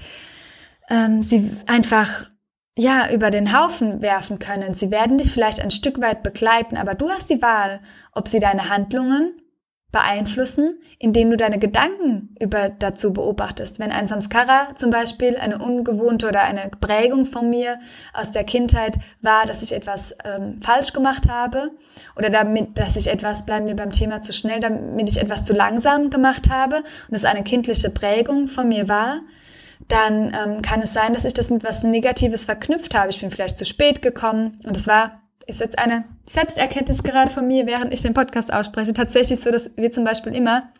ähm, 0.88 1.22
sie 1.22 1.50
einfach 1.66 2.26
ja, 2.78 3.10
über 3.10 3.30
den 3.30 3.58
Haufen 3.58 4.02
werfen 4.02 4.38
können. 4.38 4.74
Sie 4.74 4.90
werden 4.90 5.16
dich 5.16 5.32
vielleicht 5.32 5.60
ein 5.60 5.70
Stück 5.70 6.00
weit 6.00 6.22
begleiten, 6.22 6.76
aber 6.76 6.94
du 6.94 7.08
hast 7.08 7.30
die 7.30 7.40
Wahl, 7.40 7.80
ob 8.12 8.28
sie 8.28 8.38
deine 8.38 8.68
Handlungen 8.68 9.40
beeinflussen, 9.96 10.78
indem 10.98 11.30
du 11.30 11.38
deine 11.38 11.58
Gedanken 11.58 12.36
über 12.38 12.68
dazu 12.68 13.14
beobachtest. 13.14 13.78
Wenn 13.78 13.92
ein 13.92 14.06
Samskara 14.06 14.74
zum 14.76 14.90
Beispiel 14.90 15.38
eine 15.38 15.56
ungewohnte 15.56 16.28
oder 16.28 16.42
eine 16.42 16.70
Prägung 16.82 17.24
von 17.24 17.48
mir 17.48 17.78
aus 18.12 18.30
der 18.30 18.44
Kindheit 18.44 18.98
war, 19.22 19.46
dass 19.46 19.62
ich 19.62 19.72
etwas 19.72 20.14
ähm, 20.22 20.60
falsch 20.60 20.92
gemacht 20.92 21.30
habe 21.30 21.70
oder 22.14 22.28
damit, 22.28 22.76
dass 22.76 22.96
ich 22.96 23.06
etwas, 23.06 23.46
bleiben 23.46 23.66
wir 23.66 23.74
beim 23.74 23.90
Thema 23.90 24.20
zu 24.20 24.34
schnell, 24.34 24.60
damit 24.60 25.08
ich 25.08 25.16
etwas 25.16 25.44
zu 25.44 25.54
langsam 25.54 26.10
gemacht 26.10 26.50
habe 26.50 26.82
und 27.08 27.14
es 27.14 27.24
eine 27.24 27.42
kindliche 27.42 27.88
Prägung 27.88 28.48
von 28.48 28.68
mir 28.68 28.86
war, 28.86 29.20
dann 29.88 30.34
ähm, 30.34 30.60
kann 30.60 30.82
es 30.82 30.92
sein, 30.92 31.14
dass 31.14 31.24
ich 31.24 31.32
das 31.32 31.48
mit 31.48 31.64
was 31.64 31.84
Negatives 31.84 32.44
verknüpft 32.44 32.94
habe. 32.94 33.08
Ich 33.08 33.20
bin 33.20 33.30
vielleicht 33.30 33.56
zu 33.56 33.64
spät 33.64 34.02
gekommen 34.02 34.58
und 34.64 34.76
es 34.76 34.86
war, 34.86 35.22
ist 35.46 35.60
jetzt 35.60 35.78
eine 35.78 36.04
Selbsterkenntnis 36.28 37.02
gerade 37.02 37.30
von 37.30 37.46
mir, 37.46 37.66
während 37.66 37.92
ich 37.92 38.02
den 38.02 38.14
Podcast 38.14 38.52
ausspreche, 38.52 38.92
tatsächlich 38.92 39.40
so, 39.40 39.50
dass 39.50 39.76
wir 39.76 39.90
zum 39.90 40.04
Beispiel 40.04 40.34
immer 40.34 40.70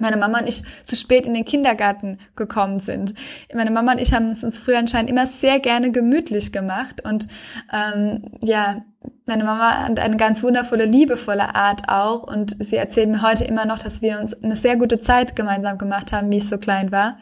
meine 0.00 0.16
Mama 0.16 0.40
und 0.40 0.48
ich 0.48 0.62
zu 0.84 0.96
spät 0.96 1.26
in 1.26 1.34
den 1.34 1.44
Kindergarten 1.44 2.18
gekommen 2.36 2.78
sind. 2.78 3.14
Meine 3.52 3.70
Mama 3.70 3.92
und 3.92 4.00
ich 4.00 4.12
haben 4.12 4.30
es 4.30 4.44
uns 4.44 4.58
früher 4.58 4.78
anscheinend 4.78 5.10
immer 5.10 5.26
sehr 5.26 5.60
gerne 5.60 5.90
gemütlich 5.90 6.52
gemacht 6.52 7.02
und 7.04 7.28
ähm, 7.72 8.30
ja, 8.40 8.82
meine 9.26 9.44
Mama 9.44 9.84
hat 9.84 9.98
eine 9.98 10.16
ganz 10.16 10.42
wundervolle, 10.42 10.84
liebevolle 10.84 11.54
Art 11.54 11.88
auch 11.88 12.22
und 12.24 12.56
sie 12.60 12.76
erzählt 12.76 13.08
mir 13.08 13.22
heute 13.22 13.44
immer 13.44 13.64
noch, 13.64 13.78
dass 13.78 14.02
wir 14.02 14.18
uns 14.20 14.42
eine 14.42 14.56
sehr 14.56 14.76
gute 14.76 15.00
Zeit 15.00 15.36
gemeinsam 15.36 15.78
gemacht 15.78 16.12
haben, 16.12 16.30
wie 16.30 16.38
ich 16.38 16.48
so 16.48 16.58
klein 16.58 16.92
war. 16.92 17.18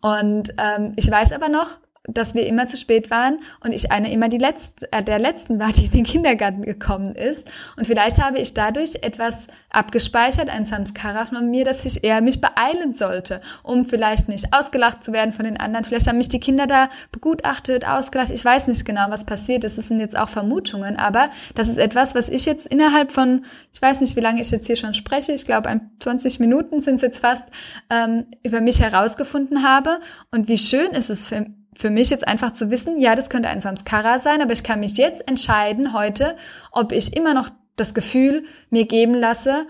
Und 0.00 0.54
ähm, 0.58 0.92
ich 0.96 1.10
weiß 1.10 1.32
aber 1.32 1.48
noch, 1.48 1.78
dass 2.04 2.34
wir 2.34 2.46
immer 2.46 2.66
zu 2.66 2.78
spät 2.78 3.10
waren 3.10 3.40
und 3.62 3.72
ich 3.72 3.92
eine 3.92 4.10
immer 4.10 4.30
die 4.30 4.38
letzte, 4.38 4.90
äh, 4.90 5.02
der 5.02 5.18
letzten 5.18 5.60
war, 5.60 5.72
die 5.72 5.84
in 5.84 5.90
den 5.90 6.04
Kindergarten 6.04 6.62
gekommen 6.62 7.14
ist. 7.14 7.50
Und 7.76 7.86
vielleicht 7.86 8.22
habe 8.22 8.38
ich 8.38 8.54
dadurch 8.54 8.96
etwas 9.02 9.48
abgespeichert, 9.68 10.48
ein 10.48 10.64
Samskara 10.64 11.26
von 11.26 11.50
mir, 11.50 11.64
dass 11.64 11.84
ich 11.84 12.02
eher 12.02 12.22
mich 12.22 12.40
beeilen 12.40 12.94
sollte, 12.94 13.42
um 13.62 13.84
vielleicht 13.84 14.28
nicht 14.28 14.52
ausgelacht 14.52 15.04
zu 15.04 15.12
werden 15.12 15.32
von 15.32 15.44
den 15.44 15.58
anderen. 15.58 15.84
Vielleicht 15.84 16.08
haben 16.08 16.16
mich 16.16 16.30
die 16.30 16.40
Kinder 16.40 16.66
da 16.66 16.88
begutachtet, 17.12 17.86
ausgelacht. 17.86 18.30
Ich 18.30 18.44
weiß 18.44 18.68
nicht 18.68 18.84
genau, 18.84 19.06
was 19.10 19.26
passiert 19.26 19.64
ist. 19.64 19.76
Das 19.76 19.88
sind 19.88 20.00
jetzt 20.00 20.18
auch 20.18 20.28
Vermutungen, 20.28 20.96
aber 20.96 21.30
das 21.54 21.68
ist 21.68 21.78
etwas, 21.78 22.14
was 22.14 22.28
ich 22.30 22.46
jetzt 22.46 22.66
innerhalb 22.66 23.12
von, 23.12 23.44
ich 23.74 23.82
weiß 23.82 24.00
nicht, 24.00 24.16
wie 24.16 24.20
lange 24.20 24.40
ich 24.40 24.50
jetzt 24.50 24.66
hier 24.66 24.76
schon 24.76 24.94
spreche, 24.94 25.32
ich 25.32 25.44
glaube, 25.44 25.68
20 26.00 26.40
Minuten 26.40 26.80
sind 26.80 26.96
es 26.96 27.02
jetzt 27.02 27.20
fast, 27.20 27.48
ähm, 27.90 28.26
über 28.42 28.60
mich 28.60 28.80
herausgefunden 28.80 29.62
habe. 29.62 30.00
Und 30.30 30.48
wie 30.48 30.58
schön 30.58 30.92
ist 30.92 31.10
es 31.10 31.26
für 31.26 31.46
für 31.80 31.88
mich 31.88 32.10
jetzt 32.10 32.28
einfach 32.28 32.52
zu 32.52 32.70
wissen, 32.70 32.98
ja, 32.98 33.14
das 33.14 33.30
könnte 33.30 33.48
ein 33.48 33.60
Samskara 33.60 34.18
sein, 34.18 34.42
aber 34.42 34.52
ich 34.52 34.62
kann 34.62 34.80
mich 34.80 34.98
jetzt 34.98 35.26
entscheiden 35.26 35.94
heute, 35.94 36.36
ob 36.72 36.92
ich 36.92 37.16
immer 37.16 37.32
noch 37.32 37.48
das 37.76 37.94
Gefühl 37.94 38.44
mir 38.68 38.84
geben 38.84 39.14
lasse, 39.14 39.66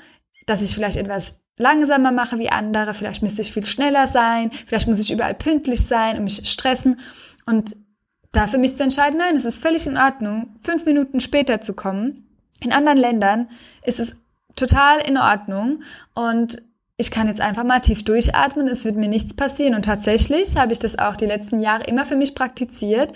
dass 0.46 0.61
ich 0.61 0.75
vielleicht 0.75 0.96
etwas 0.96 1.40
langsamer 1.57 2.11
mache 2.11 2.40
wie 2.40 2.51
andere, 2.51 2.94
vielleicht 2.94 3.23
müsste 3.23 3.42
ich 3.42 3.53
viel 3.53 3.64
schneller 3.64 4.09
sein, 4.09 4.51
vielleicht 4.66 4.88
muss 4.88 4.99
ich 4.99 5.12
überall 5.12 5.35
pünktlich 5.35 5.87
sein 5.87 6.16
und 6.16 6.25
mich 6.25 6.51
stressen. 6.51 6.99
Und 7.46 7.77
da 8.33 8.49
für 8.49 8.59
mich 8.59 8.77
zu 8.77 8.83
entscheiden, 8.83 9.18
nein, 9.18 9.37
es 9.37 9.44
ist 9.44 9.62
völlig 9.62 9.87
in 9.87 9.96
Ordnung, 9.96 10.57
fünf 10.62 10.87
Minuten 10.87 11.20
später 11.20 11.61
zu 11.61 11.75
kommen, 11.75 12.27
In 12.61 12.73
anderen 12.73 12.99
Ländern 12.99 13.49
ist 13.85 14.01
es 14.01 14.16
total 14.57 14.99
in 15.07 15.16
Ordnung 15.16 15.83
und 16.14 16.61
ich 17.00 17.10
kann 17.10 17.28
jetzt 17.28 17.40
einfach 17.40 17.64
mal 17.64 17.80
tief 17.80 18.04
durchatmen, 18.04 18.68
es 18.68 18.84
wird 18.84 18.96
mir 18.96 19.08
nichts 19.08 19.32
passieren. 19.32 19.74
Und 19.74 19.86
tatsächlich 19.86 20.56
habe 20.56 20.72
ich 20.72 20.78
das 20.78 20.98
auch 20.98 21.16
die 21.16 21.26
letzten 21.26 21.60
Jahre 21.60 21.84
immer 21.84 22.04
für 22.04 22.16
mich 22.16 22.34
praktiziert 22.34 23.12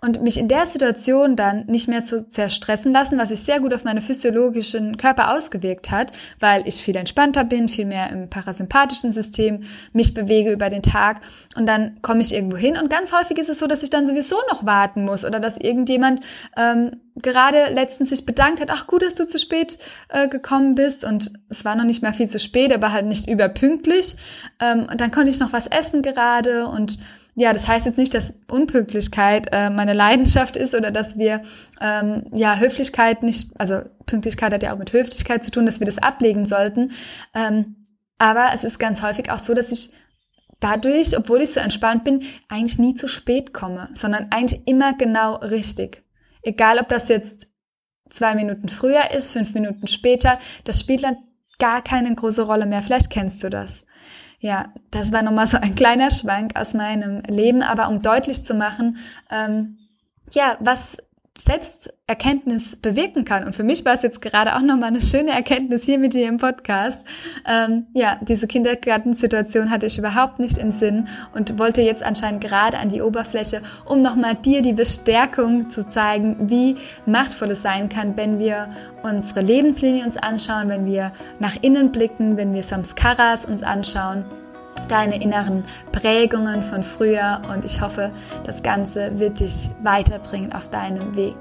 und 0.00 0.22
mich 0.22 0.38
in 0.38 0.46
der 0.46 0.64
Situation 0.64 1.34
dann 1.34 1.66
nicht 1.66 1.88
mehr 1.88 2.04
zu 2.04 2.28
zerstressen 2.28 2.92
lassen, 2.92 3.18
was 3.18 3.30
sich 3.30 3.40
sehr 3.40 3.58
gut 3.58 3.74
auf 3.74 3.82
meine 3.82 4.00
physiologischen 4.00 4.96
Körper 4.96 5.34
ausgewirkt 5.34 5.90
hat, 5.90 6.12
weil 6.38 6.68
ich 6.68 6.76
viel 6.76 6.94
entspannter 6.94 7.44
bin, 7.44 7.68
viel 7.68 7.84
mehr 7.84 8.10
im 8.10 8.30
parasympathischen 8.30 9.10
System 9.10 9.64
mich 9.92 10.14
bewege 10.14 10.52
über 10.52 10.70
den 10.70 10.84
Tag. 10.84 11.20
Und 11.56 11.66
dann 11.66 12.00
komme 12.00 12.22
ich 12.22 12.32
irgendwo 12.32 12.56
hin 12.56 12.76
und 12.76 12.90
ganz 12.90 13.12
häufig 13.12 13.38
ist 13.38 13.48
es 13.48 13.58
so, 13.58 13.66
dass 13.66 13.82
ich 13.82 13.90
dann 13.90 14.06
sowieso 14.06 14.36
noch 14.50 14.64
warten 14.64 15.04
muss 15.04 15.24
oder 15.24 15.40
dass 15.40 15.58
irgendjemand 15.58 16.20
ähm, 16.56 16.92
gerade 17.20 17.72
letztens 17.72 18.10
sich 18.10 18.24
bedankt 18.24 18.60
hat, 18.60 18.70
ach 18.70 18.86
gut, 18.86 19.02
dass 19.02 19.16
du 19.16 19.26
zu 19.26 19.38
spät 19.38 19.78
äh, 20.08 20.28
gekommen 20.28 20.76
bist. 20.76 21.04
Und 21.04 21.32
es 21.48 21.64
war 21.64 21.74
noch 21.74 21.84
nicht 21.84 22.02
mal 22.02 22.12
viel 22.12 22.28
zu 22.28 22.38
spät, 22.38 22.72
aber 22.72 22.92
halt 22.92 23.06
nicht 23.06 23.28
überpünktlich. 23.28 24.16
Ähm, 24.60 24.86
und 24.90 25.00
dann 25.00 25.10
konnte 25.10 25.30
ich 25.30 25.40
noch 25.40 25.52
was 25.52 25.66
essen 25.66 26.02
gerade 26.02 26.68
und 26.68 26.98
ja, 27.38 27.52
das 27.52 27.68
heißt 27.68 27.86
jetzt 27.86 27.98
nicht, 27.98 28.14
dass 28.14 28.40
Unpünktlichkeit 28.48 29.50
äh, 29.52 29.70
meine 29.70 29.92
Leidenschaft 29.92 30.56
ist 30.56 30.74
oder 30.74 30.90
dass 30.90 31.18
wir 31.18 31.42
ähm, 31.80 32.24
ja 32.34 32.56
Höflichkeit 32.56 33.22
nicht, 33.22 33.52
also 33.58 33.82
Pünktlichkeit 34.06 34.52
hat 34.52 34.64
ja 34.64 34.74
auch 34.74 34.78
mit 34.78 34.92
Höflichkeit 34.92 35.44
zu 35.44 35.52
tun, 35.52 35.64
dass 35.64 35.78
wir 35.78 35.86
das 35.86 35.98
ablegen 35.98 36.46
sollten. 36.46 36.90
Ähm, 37.36 37.86
aber 38.18 38.50
es 38.52 38.64
ist 38.64 38.80
ganz 38.80 39.02
häufig 39.02 39.30
auch 39.30 39.38
so, 39.38 39.54
dass 39.54 39.70
ich 39.70 39.90
dadurch, 40.58 41.16
obwohl 41.16 41.40
ich 41.40 41.52
so 41.52 41.60
entspannt 41.60 42.02
bin, 42.02 42.24
eigentlich 42.48 42.80
nie 42.80 42.96
zu 42.96 43.06
spät 43.06 43.54
komme, 43.54 43.88
sondern 43.94 44.32
eigentlich 44.32 44.66
immer 44.66 44.94
genau 44.94 45.36
richtig. 45.36 46.02
Egal, 46.42 46.80
ob 46.80 46.88
das 46.88 47.06
jetzt 47.06 47.46
zwei 48.10 48.34
Minuten 48.34 48.68
früher 48.68 49.12
ist, 49.12 49.30
fünf 49.30 49.54
Minuten 49.54 49.86
später, 49.86 50.40
das 50.64 50.80
spielt 50.80 51.04
dann 51.04 51.18
gar 51.60 51.82
keine 51.82 52.12
große 52.12 52.42
Rolle 52.42 52.66
mehr. 52.66 52.82
Vielleicht 52.82 53.10
kennst 53.10 53.44
du 53.44 53.48
das. 53.48 53.84
Ja, 54.40 54.72
das 54.90 55.10
war 55.10 55.22
nochmal 55.22 55.48
so 55.48 55.56
ein 55.56 55.74
kleiner 55.74 56.10
Schwank 56.10 56.56
aus 56.56 56.74
meinem 56.74 57.22
Leben, 57.22 57.62
aber 57.62 57.88
um 57.88 58.02
deutlich 58.02 58.44
zu 58.44 58.54
machen, 58.54 58.98
ähm, 59.30 59.78
ja, 60.30 60.56
was 60.60 60.98
Selbsterkenntnis 61.40 62.76
bewirken 62.76 63.24
kann. 63.24 63.44
Und 63.44 63.54
für 63.54 63.62
mich 63.62 63.84
war 63.84 63.94
es 63.94 64.02
jetzt 64.02 64.20
gerade 64.20 64.56
auch 64.56 64.60
nochmal 64.60 64.88
eine 64.88 65.00
schöne 65.00 65.30
Erkenntnis 65.30 65.84
hier 65.84 65.98
mit 65.98 66.14
dir 66.14 66.28
im 66.28 66.38
Podcast. 66.38 67.04
Ähm, 67.46 67.86
ja, 67.94 68.18
diese 68.22 68.48
Kindergartensituation 68.48 69.70
hatte 69.70 69.86
ich 69.86 69.98
überhaupt 69.98 70.40
nicht 70.40 70.58
im 70.58 70.72
Sinn 70.72 71.06
und 71.34 71.58
wollte 71.58 71.80
jetzt 71.80 72.02
anscheinend 72.02 72.42
gerade 72.42 72.78
an 72.78 72.88
die 72.88 73.02
Oberfläche, 73.02 73.62
um 73.86 74.02
nochmal 74.02 74.34
dir 74.34 74.62
die 74.62 74.72
Bestärkung 74.72 75.70
zu 75.70 75.88
zeigen, 75.88 76.50
wie 76.50 76.76
machtvoll 77.06 77.52
es 77.52 77.62
sein 77.62 77.88
kann, 77.88 78.16
wenn 78.16 78.38
wir 78.40 78.68
unsere 79.04 79.40
Lebenslinie 79.40 80.04
uns 80.04 80.16
anschauen, 80.16 80.68
wenn 80.68 80.86
wir 80.86 81.12
nach 81.38 81.56
innen 81.62 81.92
blicken, 81.92 82.36
wenn 82.36 82.52
wir 82.52 82.64
Samskaras 82.64 83.44
uns 83.44 83.62
anschauen 83.62 84.24
deine 84.88 85.22
inneren 85.22 85.64
Prägungen 85.92 86.62
von 86.62 86.82
früher 86.82 87.42
und 87.52 87.64
ich 87.64 87.80
hoffe, 87.80 88.10
das 88.44 88.62
Ganze 88.62 89.18
wird 89.18 89.40
dich 89.40 89.70
weiterbringen 89.82 90.52
auf 90.52 90.70
deinem 90.70 91.14
Weg. 91.14 91.36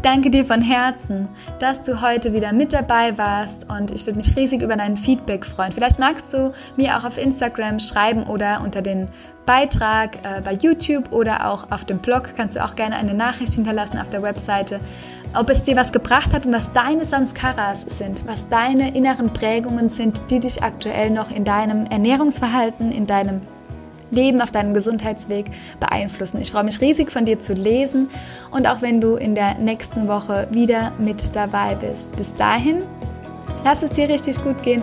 Ich 0.00 0.10
danke 0.10 0.30
dir 0.30 0.46
von 0.46 0.62
Herzen, 0.62 1.28
dass 1.58 1.82
du 1.82 2.00
heute 2.00 2.32
wieder 2.32 2.54
mit 2.54 2.72
dabei 2.72 3.18
warst 3.18 3.68
und 3.68 3.90
ich 3.90 4.06
würde 4.06 4.16
mich 4.16 4.34
riesig 4.34 4.62
über 4.62 4.74
dein 4.74 4.96
Feedback 4.96 5.44
freuen. 5.44 5.72
Vielleicht 5.72 5.98
magst 5.98 6.32
du 6.32 6.54
mir 6.78 6.96
auch 6.96 7.04
auf 7.04 7.18
Instagram 7.18 7.80
schreiben 7.80 8.22
oder 8.22 8.62
unter 8.64 8.80
den 8.80 9.10
Beitrag 9.44 10.16
äh, 10.24 10.40
bei 10.40 10.54
YouTube 10.54 11.12
oder 11.12 11.50
auch 11.50 11.70
auf 11.70 11.84
dem 11.84 11.98
Blog 11.98 12.30
kannst 12.34 12.56
du 12.56 12.64
auch 12.64 12.76
gerne 12.76 12.96
eine 12.96 13.12
Nachricht 13.12 13.52
hinterlassen 13.52 13.98
auf 13.98 14.08
der 14.08 14.22
Webseite 14.22 14.80
ob 15.34 15.48
es 15.50 15.62
dir 15.62 15.76
was 15.76 15.92
gebracht 15.92 16.32
hat 16.32 16.46
und 16.46 16.52
was 16.52 16.72
deine 16.72 17.04
Samskaras 17.04 17.82
sind, 17.82 18.26
was 18.26 18.48
deine 18.48 18.96
inneren 18.96 19.32
Prägungen 19.32 19.88
sind, 19.88 20.30
die 20.30 20.40
dich 20.40 20.62
aktuell 20.62 21.10
noch 21.10 21.30
in 21.30 21.44
deinem 21.44 21.86
Ernährungsverhalten, 21.86 22.90
in 22.90 23.06
deinem 23.06 23.42
Leben, 24.10 24.40
auf 24.40 24.50
deinem 24.50 24.74
Gesundheitsweg 24.74 25.46
beeinflussen. 25.78 26.40
Ich 26.40 26.52
freue 26.52 26.64
mich 26.64 26.80
riesig 26.80 27.10
von 27.10 27.24
dir 27.24 27.40
zu 27.40 27.54
lesen 27.54 28.10
und 28.50 28.66
auch 28.66 28.82
wenn 28.82 29.00
du 29.00 29.16
in 29.16 29.34
der 29.34 29.54
nächsten 29.58 30.08
Woche 30.08 30.48
wieder 30.50 30.92
mit 30.98 31.34
dabei 31.34 31.74
bist. 31.74 32.16
Bis 32.16 32.34
dahin, 32.34 32.84
lass 33.64 33.82
es 33.82 33.90
dir 33.90 34.08
richtig 34.08 34.42
gut 34.42 34.62
gehen 34.62 34.82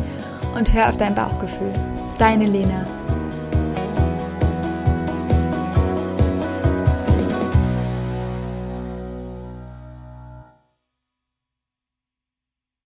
und 0.55 0.73
hör 0.73 0.89
auf 0.89 0.97
dein 0.97 1.15
Bauchgefühl. 1.15 1.73
Deine 2.17 2.45
Lena. 2.45 2.96